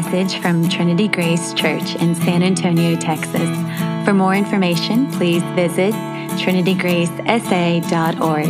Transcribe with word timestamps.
message 0.00 0.40
from 0.40 0.68
Trinity 0.68 1.08
Grace 1.08 1.52
Church 1.54 1.96
in 1.96 2.14
San 2.14 2.44
Antonio, 2.44 2.94
Texas. 2.94 3.50
For 4.04 4.14
more 4.14 4.32
information, 4.32 5.10
please 5.10 5.42
visit 5.56 5.92
trinitygracesa.org. 6.38 8.46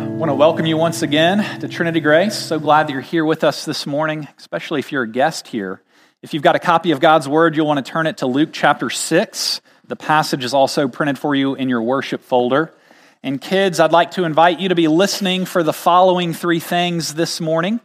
I 0.00 0.04
want 0.08 0.28
to 0.28 0.34
welcome 0.34 0.66
you 0.66 0.76
once 0.76 1.02
again 1.02 1.60
to 1.60 1.68
Trinity 1.68 2.00
Grace. 2.00 2.36
So 2.36 2.58
glad 2.58 2.88
that 2.88 2.94
you're 2.94 3.00
here 3.00 3.24
with 3.24 3.44
us 3.44 3.64
this 3.64 3.86
morning, 3.86 4.26
especially 4.36 4.80
if 4.80 4.90
you're 4.90 5.04
a 5.04 5.08
guest 5.08 5.46
here. 5.46 5.80
If 6.20 6.34
you've 6.34 6.42
got 6.42 6.56
a 6.56 6.58
copy 6.58 6.90
of 6.90 6.98
God's 6.98 7.28
Word, 7.28 7.54
you'll 7.54 7.68
want 7.68 7.86
to 7.86 7.88
turn 7.88 8.08
it 8.08 8.16
to 8.16 8.26
Luke 8.26 8.48
chapter 8.52 8.90
6. 8.90 9.60
The 9.86 9.94
passage 9.94 10.42
is 10.42 10.52
also 10.52 10.88
printed 10.88 11.16
for 11.16 11.32
you 11.32 11.54
in 11.54 11.68
your 11.68 11.82
worship 11.82 12.24
folder. 12.24 12.74
And 13.22 13.40
kids, 13.40 13.80
I'd 13.80 13.92
like 13.92 14.12
to 14.12 14.24
invite 14.24 14.60
you 14.60 14.68
to 14.68 14.74
be 14.76 14.86
listening 14.86 15.44
for 15.44 15.62
the 15.62 15.72
following 15.72 16.32
three 16.32 16.60
things 16.60 17.14
this 17.14 17.40
morning. 17.40 17.80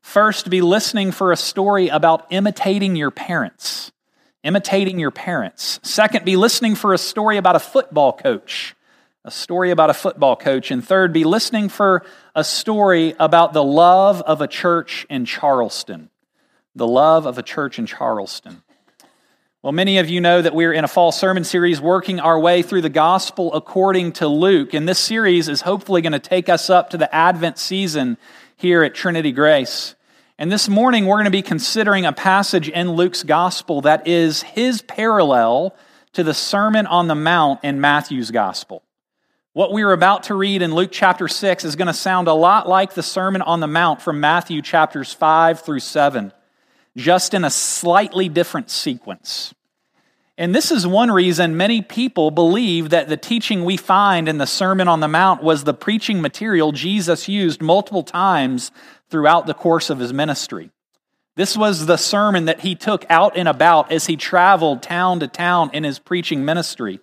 First, 0.00 0.48
be 0.48 0.62
listening 0.62 1.10
for 1.10 1.32
a 1.32 1.36
story 1.36 1.88
about 1.88 2.26
imitating 2.30 2.94
your 2.94 3.10
parents. 3.10 3.90
Imitating 4.44 5.00
your 5.00 5.10
parents. 5.10 5.80
Second, 5.82 6.24
be 6.24 6.36
listening 6.36 6.76
for 6.76 6.94
a 6.94 6.98
story 6.98 7.36
about 7.36 7.56
a 7.56 7.60
football 7.60 8.12
coach. 8.12 8.76
A 9.24 9.30
story 9.32 9.72
about 9.72 9.90
a 9.90 9.94
football 9.94 10.36
coach. 10.36 10.70
And 10.70 10.86
third, 10.86 11.12
be 11.12 11.24
listening 11.24 11.68
for 11.68 12.04
a 12.36 12.44
story 12.44 13.16
about 13.18 13.52
the 13.52 13.64
love 13.64 14.22
of 14.22 14.40
a 14.40 14.46
church 14.46 15.04
in 15.10 15.24
Charleston. 15.24 16.10
The 16.76 16.86
love 16.86 17.26
of 17.26 17.38
a 17.38 17.42
church 17.42 17.80
in 17.80 17.86
Charleston. 17.86 18.62
Well, 19.66 19.72
many 19.72 19.98
of 19.98 20.08
you 20.08 20.20
know 20.20 20.40
that 20.40 20.54
we're 20.54 20.72
in 20.72 20.84
a 20.84 20.86
fall 20.86 21.10
sermon 21.10 21.42
series 21.42 21.80
working 21.80 22.20
our 22.20 22.38
way 22.38 22.62
through 22.62 22.82
the 22.82 22.88
gospel 22.88 23.52
according 23.52 24.12
to 24.12 24.28
Luke. 24.28 24.74
And 24.74 24.88
this 24.88 25.00
series 25.00 25.48
is 25.48 25.62
hopefully 25.62 26.02
going 26.02 26.12
to 26.12 26.20
take 26.20 26.48
us 26.48 26.70
up 26.70 26.90
to 26.90 26.96
the 26.96 27.12
Advent 27.12 27.58
season 27.58 28.16
here 28.54 28.84
at 28.84 28.94
Trinity 28.94 29.32
Grace. 29.32 29.96
And 30.38 30.52
this 30.52 30.68
morning, 30.68 31.06
we're 31.06 31.16
going 31.16 31.24
to 31.24 31.32
be 31.32 31.42
considering 31.42 32.06
a 32.06 32.12
passage 32.12 32.68
in 32.68 32.92
Luke's 32.92 33.24
gospel 33.24 33.80
that 33.80 34.06
is 34.06 34.44
his 34.44 34.82
parallel 34.82 35.74
to 36.12 36.22
the 36.22 36.32
Sermon 36.32 36.86
on 36.86 37.08
the 37.08 37.16
Mount 37.16 37.64
in 37.64 37.80
Matthew's 37.80 38.30
gospel. 38.30 38.84
What 39.52 39.72
we're 39.72 39.90
about 39.90 40.22
to 40.24 40.36
read 40.36 40.62
in 40.62 40.76
Luke 40.76 40.90
chapter 40.92 41.26
6 41.26 41.64
is 41.64 41.74
going 41.74 41.88
to 41.88 41.92
sound 41.92 42.28
a 42.28 42.34
lot 42.34 42.68
like 42.68 42.94
the 42.94 43.02
Sermon 43.02 43.42
on 43.42 43.58
the 43.58 43.66
Mount 43.66 44.00
from 44.00 44.20
Matthew 44.20 44.62
chapters 44.62 45.12
5 45.12 45.62
through 45.62 45.80
7, 45.80 46.32
just 46.96 47.34
in 47.34 47.44
a 47.44 47.50
slightly 47.50 48.28
different 48.28 48.70
sequence. 48.70 49.54
And 50.38 50.54
this 50.54 50.70
is 50.70 50.86
one 50.86 51.10
reason 51.10 51.56
many 51.56 51.80
people 51.80 52.30
believe 52.30 52.90
that 52.90 53.08
the 53.08 53.16
teaching 53.16 53.64
we 53.64 53.76
find 53.76 54.28
in 54.28 54.38
the 54.38 54.46
Sermon 54.46 54.88
on 54.88 55.00
the 55.00 55.08
Mount 55.08 55.42
was 55.42 55.64
the 55.64 55.72
preaching 55.72 56.20
material 56.20 56.72
Jesus 56.72 57.28
used 57.28 57.62
multiple 57.62 58.02
times 58.02 58.70
throughout 59.08 59.46
the 59.46 59.54
course 59.54 59.88
of 59.88 59.98
his 59.98 60.12
ministry. 60.12 60.70
This 61.36 61.56
was 61.56 61.84
the 61.84 61.98
sermon 61.98 62.46
that 62.46 62.60
he 62.60 62.74
took 62.74 63.04
out 63.10 63.36
and 63.36 63.46
about 63.46 63.92
as 63.92 64.06
he 64.06 64.16
traveled 64.16 64.82
town 64.82 65.20
to 65.20 65.28
town 65.28 65.70
in 65.74 65.84
his 65.84 65.98
preaching 65.98 66.46
ministry. 66.46 66.98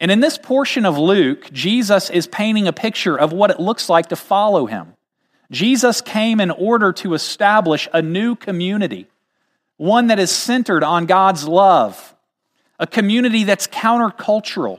And 0.00 0.10
in 0.10 0.20
this 0.20 0.38
portion 0.38 0.86
of 0.86 0.96
Luke, 0.96 1.50
Jesus 1.52 2.08
is 2.08 2.26
painting 2.26 2.66
a 2.66 2.72
picture 2.72 3.18
of 3.18 3.34
what 3.34 3.50
it 3.50 3.60
looks 3.60 3.90
like 3.90 4.08
to 4.08 4.16
follow 4.16 4.64
him. 4.64 4.94
Jesus 5.50 6.00
came 6.00 6.40
in 6.40 6.50
order 6.50 6.92
to 6.94 7.12
establish 7.12 7.86
a 7.92 8.00
new 8.00 8.34
community, 8.34 9.08
one 9.80 10.08
that 10.08 10.18
is 10.18 10.30
centered 10.30 10.84
on 10.84 11.06
God's 11.06 11.48
love 11.48 12.14
a 12.78 12.86
community 12.86 13.44
that's 13.44 13.66
countercultural. 13.66 14.78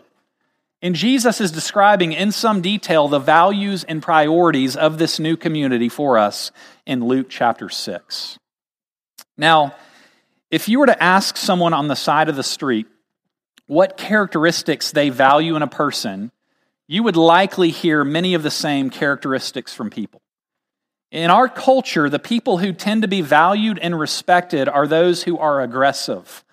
And 0.81 0.93
Jesus 0.93 1.41
is 1.41 1.51
describing 1.51 2.13
in 2.13 2.31
some 2.31 2.61
detail 2.61 3.07
the 3.07 3.17
values 3.17 3.83
and 3.83 4.01
priorities 4.01 4.75
of 4.75 4.99
this 4.99 5.19
new 5.19 5.37
community 5.37 5.89
for 5.89 6.19
us 6.19 6.51
in 6.85 7.03
Luke 7.03 7.27
chapter 7.29 7.67
6. 7.67 8.39
Now, 9.37 9.75
if 10.51 10.69
you 10.69 10.79
were 10.79 10.87
to 10.87 11.03
ask 11.03 11.35
someone 11.35 11.73
on 11.73 11.87
the 11.87 11.95
side 11.95 12.29
of 12.29 12.35
the 12.35 12.43
street 12.43 12.85
what 13.65 13.97
characteristics 13.97 14.91
they 14.91 15.09
value 15.09 15.55
in 15.55 15.63
a 15.63 15.67
person, 15.67 16.31
you 16.87 17.01
would 17.03 17.15
likely 17.15 17.71
hear 17.71 18.03
many 18.03 18.35
of 18.35 18.43
the 18.43 18.51
same 18.51 18.91
characteristics 18.91 19.73
from 19.73 19.89
people. 19.89 20.21
In 21.11 21.29
our 21.29 21.49
culture, 21.49 22.09
the 22.09 22.19
people 22.19 22.59
who 22.59 22.71
tend 22.71 23.01
to 23.01 23.07
be 23.07 23.21
valued 23.21 23.77
and 23.79 23.99
respected 23.99 24.69
are 24.69 24.87
those 24.87 25.23
who 25.23 25.37
are 25.37 25.59
aggressive, 25.59 26.45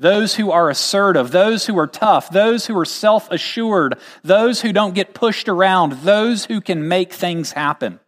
those 0.00 0.34
who 0.34 0.50
are 0.50 0.68
assertive, 0.68 1.30
those 1.30 1.66
who 1.66 1.78
are 1.78 1.86
tough, 1.86 2.28
those 2.30 2.66
who 2.66 2.76
are 2.76 2.84
self 2.84 3.30
assured, 3.30 3.96
those 4.24 4.62
who 4.62 4.72
don't 4.72 4.96
get 4.96 5.14
pushed 5.14 5.48
around, 5.48 5.92
those 5.92 6.46
who 6.46 6.60
can 6.60 6.88
make 6.88 7.12
things 7.12 7.52
happen. 7.52 8.00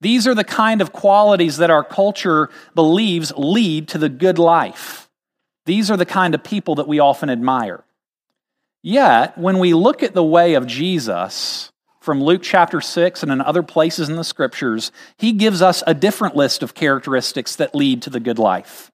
These 0.00 0.26
are 0.26 0.34
the 0.34 0.44
kind 0.44 0.80
of 0.80 0.92
qualities 0.92 1.58
that 1.58 1.70
our 1.70 1.84
culture 1.84 2.50
believes 2.74 3.32
lead 3.36 3.86
to 3.88 3.98
the 3.98 4.08
good 4.08 4.38
life. 4.38 5.08
These 5.64 5.90
are 5.90 5.96
the 5.96 6.06
kind 6.06 6.34
of 6.34 6.42
people 6.42 6.76
that 6.76 6.88
we 6.88 6.98
often 6.98 7.30
admire. 7.30 7.84
Yet, 8.82 9.36
when 9.36 9.58
we 9.58 9.74
look 9.74 10.02
at 10.02 10.14
the 10.14 10.24
way 10.24 10.54
of 10.54 10.66
Jesus 10.66 11.70
from 12.10 12.24
Luke 12.24 12.42
chapter 12.42 12.80
6 12.80 13.22
and 13.22 13.30
in 13.30 13.40
other 13.40 13.62
places 13.62 14.08
in 14.08 14.16
the 14.16 14.24
scriptures, 14.24 14.90
he 15.16 15.30
gives 15.30 15.62
us 15.62 15.84
a 15.86 15.94
different 15.94 16.34
list 16.34 16.60
of 16.60 16.74
characteristics 16.74 17.54
that 17.54 17.72
lead 17.72 18.02
to 18.02 18.10
the 18.10 18.18
good 18.18 18.36
life. 18.36 18.90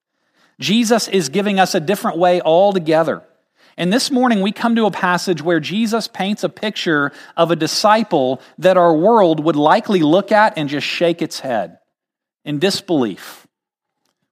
Jesus 0.60 1.08
is 1.08 1.30
giving 1.30 1.58
us 1.58 1.74
a 1.74 1.80
different 1.80 2.18
way 2.18 2.42
altogether. 2.42 3.22
And 3.78 3.90
this 3.90 4.10
morning 4.10 4.42
we 4.42 4.52
come 4.52 4.76
to 4.76 4.84
a 4.84 4.90
passage 4.90 5.40
where 5.40 5.60
Jesus 5.60 6.08
paints 6.08 6.44
a 6.44 6.50
picture 6.50 7.10
of 7.38 7.50
a 7.50 7.56
disciple 7.56 8.42
that 8.58 8.76
our 8.76 8.94
world 8.94 9.40
would 9.40 9.56
likely 9.56 10.00
look 10.00 10.30
at 10.30 10.58
and 10.58 10.68
just 10.68 10.86
shake 10.86 11.22
its 11.22 11.40
head 11.40 11.78
in 12.44 12.58
disbelief. 12.58 13.46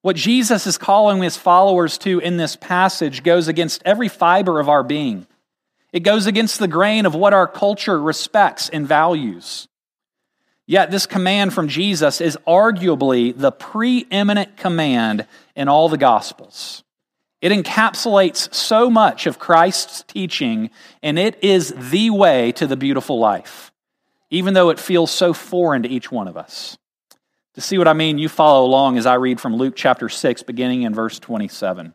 What 0.02 0.16
Jesus 0.16 0.66
is 0.66 0.76
calling 0.76 1.22
his 1.22 1.38
followers 1.38 1.96
to 2.00 2.18
in 2.18 2.36
this 2.36 2.54
passage 2.54 3.22
goes 3.22 3.48
against 3.48 3.80
every 3.86 4.10
fiber 4.10 4.60
of 4.60 4.68
our 4.68 4.82
being. 4.82 5.26
It 5.94 6.02
goes 6.02 6.26
against 6.26 6.58
the 6.58 6.66
grain 6.66 7.06
of 7.06 7.14
what 7.14 7.32
our 7.32 7.46
culture 7.46 8.02
respects 8.02 8.68
and 8.68 8.84
values. 8.84 9.68
Yet, 10.66 10.90
this 10.90 11.06
command 11.06 11.54
from 11.54 11.68
Jesus 11.68 12.20
is 12.20 12.36
arguably 12.48 13.32
the 13.36 13.52
preeminent 13.52 14.56
command 14.56 15.28
in 15.54 15.68
all 15.68 15.88
the 15.88 15.96
Gospels. 15.96 16.82
It 17.40 17.52
encapsulates 17.52 18.52
so 18.52 18.90
much 18.90 19.26
of 19.26 19.38
Christ's 19.38 20.02
teaching, 20.08 20.70
and 21.00 21.16
it 21.16 21.38
is 21.44 21.72
the 21.76 22.10
way 22.10 22.50
to 22.52 22.66
the 22.66 22.76
beautiful 22.76 23.20
life, 23.20 23.70
even 24.30 24.54
though 24.54 24.70
it 24.70 24.80
feels 24.80 25.12
so 25.12 25.32
foreign 25.32 25.84
to 25.84 25.88
each 25.88 26.10
one 26.10 26.26
of 26.26 26.36
us. 26.36 26.76
To 27.54 27.60
see 27.60 27.78
what 27.78 27.86
I 27.86 27.92
mean, 27.92 28.18
you 28.18 28.28
follow 28.28 28.66
along 28.66 28.98
as 28.98 29.06
I 29.06 29.14
read 29.14 29.40
from 29.40 29.54
Luke 29.54 29.74
chapter 29.76 30.08
6, 30.08 30.42
beginning 30.42 30.82
in 30.82 30.92
verse 30.92 31.20
27. 31.20 31.94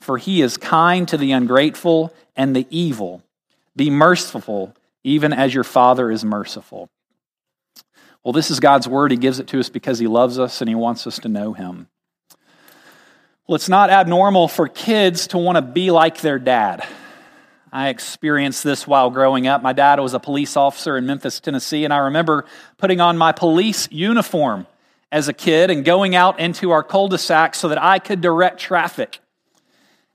for 0.00 0.18
he 0.18 0.42
is 0.42 0.56
kind 0.56 1.08
to 1.08 1.16
the 1.16 1.32
ungrateful 1.32 2.14
and 2.36 2.54
the 2.54 2.66
evil. 2.70 3.22
Be 3.76 3.90
merciful, 3.90 4.74
even 5.04 5.32
as 5.32 5.54
your 5.54 5.64
Father 5.64 6.10
is 6.10 6.24
merciful. 6.24 6.88
Well, 8.24 8.32
this 8.32 8.50
is 8.50 8.60
God's 8.60 8.88
word. 8.88 9.10
He 9.10 9.16
gives 9.16 9.38
it 9.38 9.46
to 9.48 9.60
us 9.60 9.68
because 9.68 9.98
He 9.98 10.06
loves 10.06 10.38
us 10.38 10.60
and 10.60 10.68
He 10.68 10.74
wants 10.74 11.06
us 11.06 11.18
to 11.20 11.28
know 11.28 11.52
Him. 11.52 11.88
Well, 13.46 13.56
it's 13.56 13.68
not 13.68 13.88
abnormal 13.88 14.48
for 14.48 14.68
kids 14.68 15.28
to 15.28 15.38
want 15.38 15.56
to 15.56 15.62
be 15.62 15.90
like 15.90 16.20
their 16.20 16.38
dad. 16.38 16.86
I 17.72 17.88
experienced 17.88 18.64
this 18.64 18.86
while 18.86 19.10
growing 19.10 19.46
up. 19.46 19.62
My 19.62 19.72
dad 19.72 20.00
was 20.00 20.14
a 20.14 20.20
police 20.20 20.56
officer 20.56 20.96
in 20.96 21.06
Memphis, 21.06 21.40
Tennessee, 21.40 21.84
and 21.84 21.92
I 21.92 21.98
remember 21.98 22.44
putting 22.76 23.00
on 23.00 23.16
my 23.16 23.32
police 23.32 23.88
uniform 23.90 24.66
as 25.10 25.28
a 25.28 25.32
kid 25.32 25.70
and 25.70 25.84
going 25.84 26.14
out 26.14 26.38
into 26.40 26.70
our 26.70 26.82
cul 26.82 27.08
de 27.08 27.18
sac 27.18 27.54
so 27.54 27.68
that 27.68 27.82
I 27.82 27.98
could 27.98 28.20
direct 28.20 28.60
traffic. 28.60 29.20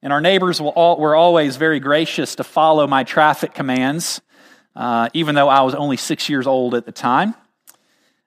And 0.04 0.12
our 0.12 0.20
neighbors 0.20 0.60
were 0.60 1.16
always 1.16 1.56
very 1.56 1.80
gracious 1.80 2.36
to 2.36 2.44
follow 2.44 2.86
my 2.88 3.06
traffic 3.06 3.54
commands, 3.54 4.20
uh, 4.76 5.08
even 5.14 5.34
though 5.34 5.48
I 5.48 5.62
was 5.62 5.74
only 5.76 5.96
six 5.96 6.28
years 6.28 6.46
old 6.46 6.76
at 6.76 6.86
the 6.86 6.92
time. 6.92 7.36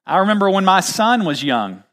I 0.07 0.19
remember 0.19 0.49
when 0.49 0.65
my 0.65 0.81
son 0.81 1.27
was 1.27 1.45
young. 1.45 1.85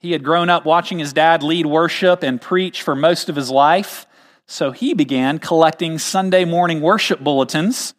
He 0.00 0.10
had 0.10 0.24
grown 0.24 0.50
up 0.50 0.64
watching 0.64 0.98
his 0.98 1.12
dad 1.12 1.44
lead 1.44 1.66
worship 1.66 2.24
and 2.24 2.40
preach 2.40 2.82
for 2.82 2.96
most 2.96 3.28
of 3.28 3.36
his 3.36 3.50
life, 3.50 4.04
so 4.46 4.72
he 4.72 4.94
began 4.94 5.38
collecting 5.38 5.98
Sunday 5.98 6.44
morning 6.44 6.80
worship 6.80 7.20
bulletins. 7.20 7.94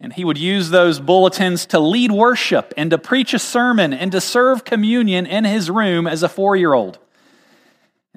And 0.00 0.12
he 0.12 0.24
would 0.24 0.36
use 0.36 0.70
those 0.70 0.98
bulletins 0.98 1.66
to 1.66 1.78
lead 1.78 2.10
worship 2.10 2.74
and 2.76 2.90
to 2.90 2.98
preach 2.98 3.32
a 3.32 3.38
sermon 3.38 3.94
and 3.94 4.10
to 4.10 4.20
serve 4.20 4.64
communion 4.64 5.26
in 5.26 5.44
his 5.44 5.70
room 5.70 6.08
as 6.08 6.24
a 6.24 6.28
four 6.28 6.56
year 6.56 6.74
old. 6.74 6.98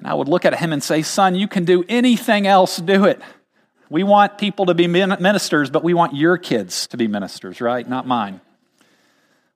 And 0.00 0.06
I 0.06 0.14
would 0.14 0.28
look 0.28 0.46
at 0.46 0.58
him 0.58 0.72
and 0.72 0.82
say, 0.82 1.02
Son, 1.02 1.34
you 1.34 1.46
can 1.46 1.66
do 1.66 1.84
anything 1.86 2.46
else, 2.46 2.78
do 2.78 3.04
it. 3.04 3.20
We 3.90 4.02
want 4.02 4.38
people 4.38 4.66
to 4.66 4.74
be 4.74 4.86
ministers, 4.86 5.68
but 5.68 5.84
we 5.84 5.92
want 5.92 6.16
your 6.16 6.38
kids 6.38 6.86
to 6.86 6.96
be 6.96 7.06
ministers, 7.06 7.60
right? 7.60 7.86
Not 7.86 8.06
mine. 8.06 8.40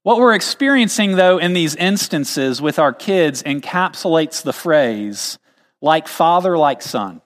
What 0.02 0.19
we're 0.19 0.35
experiencing, 0.35 1.17
though, 1.17 1.38
in 1.38 1.55
these 1.55 1.75
instances 1.76 2.61
with 2.61 2.79
our 2.79 2.93
kids 2.93 3.43
encapsulates 3.43 4.43
the 4.43 4.52
phrase, 4.52 5.38
like 5.81 6.08
father, 6.08 6.58
like 6.58 6.82
son. 6.82 7.23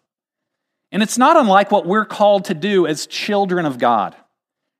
And 0.92 1.02
it's 1.02 1.18
not 1.18 1.36
unlike 1.36 1.72
what 1.72 1.86
we're 1.86 2.04
called 2.04 2.44
to 2.44 2.54
do 2.54 2.86
as 2.86 3.08
children 3.08 3.66
of 3.66 3.78
God. 3.78 4.14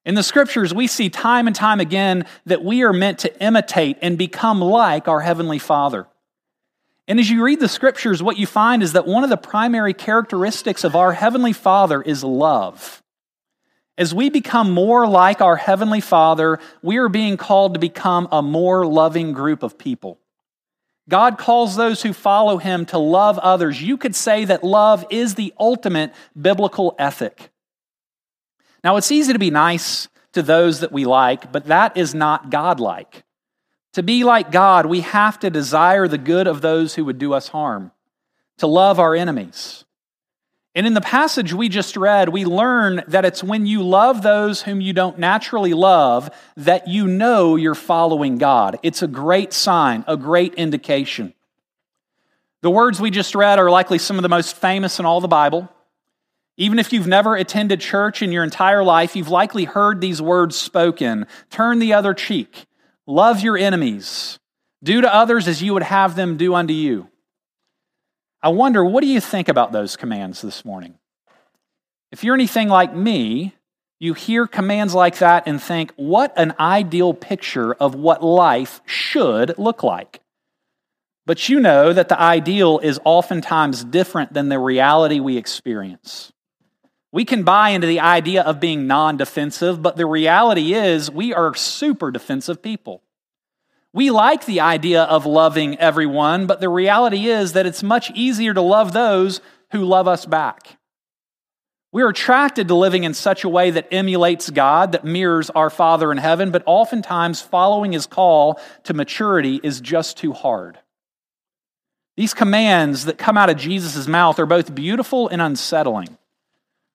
In 0.05 0.15
the 0.15 0.23
scriptures, 0.23 0.73
we 0.73 0.87
see 0.87 1.11
time 1.11 1.49
and 1.49 1.57
time 1.57 1.81
again 1.81 2.25
that 2.47 2.63
we 2.63 2.85
are 2.85 2.93
meant 2.93 3.19
to 3.21 3.43
imitate 3.43 3.99
and 4.01 4.17
become 4.17 4.61
like 4.61 5.09
our 5.09 5.21
Heavenly 5.21 5.59
Father. 5.59 6.07
And 7.09 7.19
as 7.19 7.31
you 7.31 7.43
read 7.43 7.59
the 7.59 7.69
scriptures, 7.69 8.23
what 8.23 8.37
you 8.37 8.47
find 8.47 8.83
is 8.83 8.93
that 8.93 9.07
one 9.07 9.25
of 9.25 9.31
the 9.31 9.39
primary 9.39 9.95
characteristics 9.95 10.85
of 10.85 10.95
our 10.95 11.15
Heavenly 11.15 11.55
Father 11.55 12.03
is 12.03 12.23
love. 12.23 13.03
As 13.97 14.15
we 14.15 14.29
become 14.29 14.71
more 14.71 15.09
like 15.09 15.41
our 15.41 15.57
Heavenly 15.57 16.03
Father, 16.03 16.61
we 16.83 16.99
are 16.99 17.09
being 17.09 17.39
called 17.39 17.75
to 17.75 17.81
become 17.81 18.29
a 18.31 18.43
more 18.43 18.87
loving 18.87 19.33
group 19.33 19.63
of 19.63 19.79
people. 19.79 20.21
God 21.09 21.39
calls 21.39 21.77
those 21.77 22.03
who 22.03 22.13
follow 22.13 22.59
Him 22.59 22.85
to 22.87 22.99
love 22.99 23.39
others. 23.39 23.83
You 23.83 23.97
could 23.97 24.15
say 24.15 24.45
that 24.45 24.63
love 24.63 25.07
is 25.09 25.35
the 25.35 25.55
ultimate 25.59 26.13
biblical 26.39 26.95
ethic. 26.99 27.51
Now, 28.85 28.97
it's 28.99 29.11
easy 29.11 29.33
to 29.33 29.39
be 29.39 29.51
nice 29.51 30.09
to 30.35 30.43
those 30.43 30.81
that 30.81 30.93
we 30.93 31.07
like, 31.07 31.51
but 31.51 31.65
that 31.65 31.97
is 31.97 32.15
not 32.15 32.51
God-like. 32.51 33.25
To 33.95 34.03
be 34.03 34.25
like 34.25 34.53
God, 34.53 34.87
we 34.87 35.01
have 35.01 35.39
to 35.41 35.51
desire 35.51 36.07
the 36.07 36.19
good 36.19 36.47
of 36.47 36.61
those 36.61 36.95
who 36.95 37.05
would 37.05 37.19
do 37.19 37.33
us 37.33 37.49
harm, 37.49 37.93
to 38.59 38.67
love 38.67 38.99
our 38.99 39.15
enemies. 39.15 39.85
And 40.79 40.87
in 40.87 40.95
the 40.95 41.01
passage 41.01 41.53
we 41.53 41.69
just 41.69 41.97
read, 41.97 42.29
we 42.29 42.45
learn 42.45 43.03
that 43.09 43.25
it's 43.25 43.43
when 43.43 43.67
you 43.67 43.83
love 43.83 44.23
those 44.23 44.63
whom 44.63 44.81
you 44.81 44.93
don't 44.93 45.19
naturally 45.19 45.75
love 45.75 46.31
that 46.57 46.87
you 46.87 47.09
know 47.09 47.57
you're 47.57 47.75
following 47.75 48.39
God. 48.39 48.79
It's 48.85 49.03
a 49.03 49.09
great 49.09 49.53
sign, 49.53 50.05
a 50.07 50.17
great 50.17 50.55
indication. 50.55 51.35
The 52.61 52.71
words 52.71 53.01
we 53.01 53.11
just 53.11 53.35
read 53.35 53.59
are 53.59 53.71
likely 53.71 53.99
some 53.99 54.19
of 54.19 54.23
the 54.23 54.29
most 54.29 54.57
famous 54.57 55.01
in 55.01 55.05
all 55.05 55.21
the 55.21 55.27
Bible. 55.27 55.69
Even 56.57 56.79
if 56.79 56.93
you've 56.93 57.09
never 57.09 57.35
attended 57.35 57.81
church 57.81 58.23
in 58.23 58.31
your 58.31 58.45
entire 58.45 58.85
life, 58.85 59.17
you've 59.17 59.29
likely 59.29 59.65
heard 59.65 60.01
these 60.01 60.23
words 60.23 60.57
spoken 60.57 61.27
Turn 61.51 61.81
the 61.81 61.93
other 61.93 62.15
cheek. 62.15 62.68
Love 63.09 63.41
your 63.41 63.57
enemies. 63.57 64.39
Do 64.85 65.01
to 65.01 65.13
others 65.13 65.49
as 65.49 65.63
you 65.63 65.73
would 65.73 65.83
have 65.83 66.15
them 66.15 66.37
do 66.37 66.55
unto 66.55 66.75
you. 66.75 67.09
I 68.43 68.51
wonder, 68.51 68.85
what 68.85 69.01
do 69.01 69.07
you 69.07 69.19
think 69.19 69.49
about 69.49 69.73
those 69.73 69.97
commands 69.97 70.43
this 70.43 70.63
morning? 70.63 70.99
If 72.13 72.23
you're 72.23 72.35
anything 72.35 72.69
like 72.69 72.95
me, 72.95 73.55
you 73.99 74.13
hear 74.13 74.47
commands 74.47 74.95
like 74.95 75.19
that 75.19 75.45
and 75.47 75.61
think, 75.61 75.95
what 75.97 76.35
an 76.37 76.55
ideal 76.61 77.15
picture 77.15 77.73
of 77.73 77.95
what 77.95 78.23
life 78.23 78.83
should 78.85 79.59
look 79.59 79.83
like. 79.83 80.21
But 81.25 81.49
you 81.49 81.61
know 81.61 81.95
that 81.95 82.11
the 82.11 82.21
ideal 82.21 82.79
is 82.79 83.01
oftentimes 83.07 83.85
different 83.85 84.35
than 84.35 84.51
the 84.51 84.59
reality 84.59 85.19
we 85.19 85.39
experience. 85.39 86.31
We 87.11 87.25
can 87.25 87.43
buy 87.43 87.71
into 87.71 87.87
the 87.87 88.01
idea 88.01 88.43
of 88.43 88.61
being 88.61 88.87
non 88.87 89.17
defensive, 89.17 89.81
but 89.83 89.97
the 89.97 90.07
reality 90.07 90.75
is 90.75 91.11
we 91.11 91.33
are 91.33 91.55
super 91.55 92.11
defensive 92.11 92.63
people. 92.63 93.03
We 93.95 94.11
like 94.11 94.45
the 94.45 94.61
idea 94.61 95.05
of 95.05 95.25
loving 95.25 95.79
everyone, 95.79 96.47
but 96.47 96.61
the 96.61 96.69
reality 96.69 97.27
is 97.29 97.55
that 97.55 97.67
it's 97.67 97.83
much 97.83 98.11
easier 98.11 98.53
to 98.53 98.61
love 98.61 98.93
those 98.93 99.41
who 99.73 99.85
love 99.85 100.07
us 100.07 100.27
back. 100.27 100.79
We're 101.91 102.11
attracted 102.11 102.69
to 102.69 102.75
living 102.75 103.05
in 103.05 103.15
such 103.15 103.45
a 103.45 103.49
way 103.49 103.71
that 103.71 103.89
emulates 103.91 104.51
God, 104.51 104.93
that 104.93 105.07
mirrors 105.07 105.49
our 105.51 105.71
Father 105.71 106.13
in 106.13 106.19
heaven, 106.19 106.51
but 106.51 106.63
oftentimes 106.67 107.41
following 107.41 107.93
his 107.93 108.07
call 108.07 108.61
to 108.85 108.93
maturity 108.93 109.59
is 109.63 109.81
just 109.81 110.19
too 110.19 110.35
hard. 110.35 110.79
These 112.19 112.35
commands 112.35 113.07
that 113.07 113.17
come 113.17 113.39
out 113.39 113.49
of 113.49 113.57
Jesus' 113.57 114.07
mouth 114.07 114.39
are 114.39 114.47
both 114.47 114.75
beautiful 114.75 115.29
and 115.29 115.41
unsettling. 115.41 116.19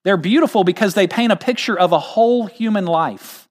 They're 0.04 0.18
beautiful 0.18 0.64
because 0.64 0.94
they 0.94 1.08
paint 1.08 1.32
a 1.32 1.38
picture 1.38 1.78
of 1.78 1.92
a 1.92 2.00
whole 2.00 2.46
human 2.46 2.86
life, 2.86 3.48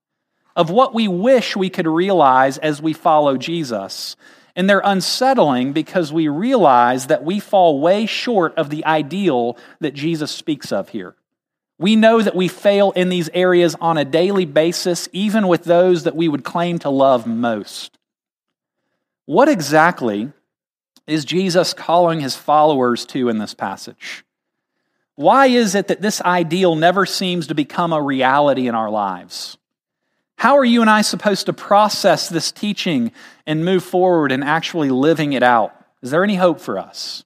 of 0.55 0.71
what 0.71 0.95
we 0.95 1.09
wish 1.09 1.57
we 1.57 1.71
could 1.71 1.87
realize 1.87 2.59
as 2.59 2.83
we 2.83 2.93
follow 2.93 3.37
Jesus. 3.37 4.17
And 4.55 4.69
they're 4.69 4.83
unsettling 4.85 5.73
because 5.73 6.13
we 6.13 6.29
realize 6.29 7.07
that 7.07 7.25
we 7.25 7.41
fall 7.41 7.81
way 7.81 8.05
short 8.05 8.55
of 8.57 8.69
the 8.69 8.85
ideal 8.85 9.57
that 9.81 9.95
Jesus 9.95 10.31
speaks 10.31 10.71
of 10.73 10.91
here. 10.91 11.15
We 11.79 11.97
know 11.97 12.21
that 12.21 12.37
we 12.37 12.49
fail 12.49 12.93
in 12.93 13.09
these 13.09 13.31
areas 13.33 13.75
on 13.81 13.97
a 13.97 14.05
daily 14.05 14.45
basis, 14.45 15.09
even 15.13 15.49
with 15.49 15.65
those 15.65 16.05
that 16.05 16.15
we 16.15 16.29
would 16.29 16.45
claim 16.45 16.79
to 16.81 16.91
love 16.91 17.27
most. 17.27 17.99
What 19.25 19.49
exactly 19.49 20.31
is 21.07 21.25
Jesus 21.25 21.73
calling 21.73 22.21
his 22.21 22.37
followers 22.37 23.07
to 23.07 23.29
in 23.31 23.39
this 23.39 23.55
passage? 23.55 24.23
Why 25.15 25.47
is 25.47 25.75
it 25.75 25.89
that 25.89 26.01
this 26.01 26.21
ideal 26.23 26.75
never 26.75 27.07
seems 27.07 27.47
to 27.49 27.55
become 27.55 27.93
a 27.93 28.03
reality 28.03 28.67
in 28.67 28.75
our 28.75 28.91
lives? 28.91 29.59
How 30.37 30.57
are 30.57 30.65
you 30.65 30.81
and 30.81 30.91
I 30.91 31.03
supposed 31.03 31.47
to 31.47 31.53
process 31.53 32.29
this 32.29 32.51
teaching 32.51 33.13
and 33.47 33.65
move 33.65 33.85
forward 33.85 34.33
and 34.33 34.43
actually 34.43 34.91
living 34.91 35.35
it 35.35 35.43
out? 35.43 35.75
Is 36.03 36.11
there 36.11 36.25
any 36.25 36.35
hope 36.35 36.61
for 36.61 36.79
us? 36.79 37.25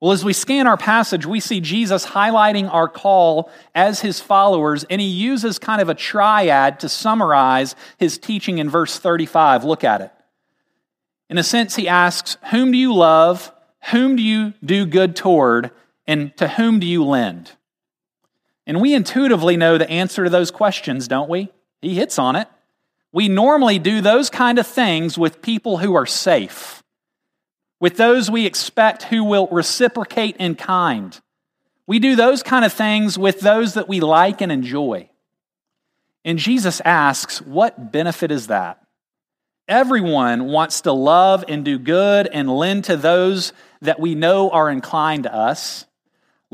Well, 0.00 0.12
as 0.12 0.22
we 0.22 0.34
scan 0.34 0.66
our 0.66 0.76
passage, 0.76 1.24
we 1.24 1.40
see 1.40 1.60
Jesus 1.60 2.04
highlighting 2.04 2.70
our 2.70 2.88
call 2.88 3.50
as 3.74 4.00
his 4.00 4.20
followers, 4.20 4.84
and 4.90 5.00
he 5.00 5.06
uses 5.06 5.58
kind 5.58 5.80
of 5.80 5.88
a 5.88 5.94
triad 5.94 6.80
to 6.80 6.90
summarize 6.90 7.74
his 7.96 8.18
teaching 8.18 8.58
in 8.58 8.68
verse 8.68 8.98
35. 8.98 9.64
Look 9.64 9.82
at 9.82 10.02
it. 10.02 10.12
In 11.30 11.38
a 11.38 11.42
sense, 11.42 11.74
he 11.76 11.88
asks, 11.88 12.36
Whom 12.50 12.72
do 12.72 12.76
you 12.76 12.92
love? 12.92 13.50
Whom 13.92 14.16
do 14.16 14.22
you 14.22 14.52
do 14.62 14.84
good 14.84 15.16
toward? 15.16 15.70
And 16.06 16.36
to 16.36 16.48
whom 16.48 16.80
do 16.80 16.86
you 16.86 17.04
lend? 17.04 17.52
And 18.66 18.80
we 18.80 18.94
intuitively 18.94 19.56
know 19.56 19.78
the 19.78 19.90
answer 19.90 20.24
to 20.24 20.30
those 20.30 20.50
questions, 20.50 21.08
don't 21.08 21.28
we? 21.28 21.50
He 21.80 21.94
hits 21.94 22.18
on 22.18 22.36
it. 22.36 22.48
We 23.12 23.28
normally 23.28 23.78
do 23.78 24.00
those 24.00 24.30
kind 24.30 24.58
of 24.58 24.66
things 24.66 25.16
with 25.16 25.42
people 25.42 25.78
who 25.78 25.94
are 25.94 26.06
safe, 26.06 26.82
with 27.80 27.96
those 27.96 28.30
we 28.30 28.46
expect 28.46 29.04
who 29.04 29.22
will 29.22 29.46
reciprocate 29.48 30.36
in 30.38 30.56
kind. 30.56 31.18
We 31.86 31.98
do 31.98 32.16
those 32.16 32.42
kind 32.42 32.64
of 32.64 32.72
things 32.72 33.18
with 33.18 33.40
those 33.40 33.74
that 33.74 33.88
we 33.88 34.00
like 34.00 34.40
and 34.40 34.50
enjoy. 34.50 35.10
And 36.24 36.38
Jesus 36.38 36.80
asks, 36.84 37.40
What 37.42 37.92
benefit 37.92 38.30
is 38.30 38.48
that? 38.48 38.80
Everyone 39.68 40.46
wants 40.46 40.82
to 40.82 40.92
love 40.92 41.44
and 41.46 41.64
do 41.64 41.78
good 41.78 42.26
and 42.26 42.50
lend 42.50 42.84
to 42.84 42.96
those 42.96 43.52
that 43.82 44.00
we 44.00 44.14
know 44.14 44.50
are 44.50 44.70
inclined 44.70 45.24
to 45.24 45.34
us 45.34 45.86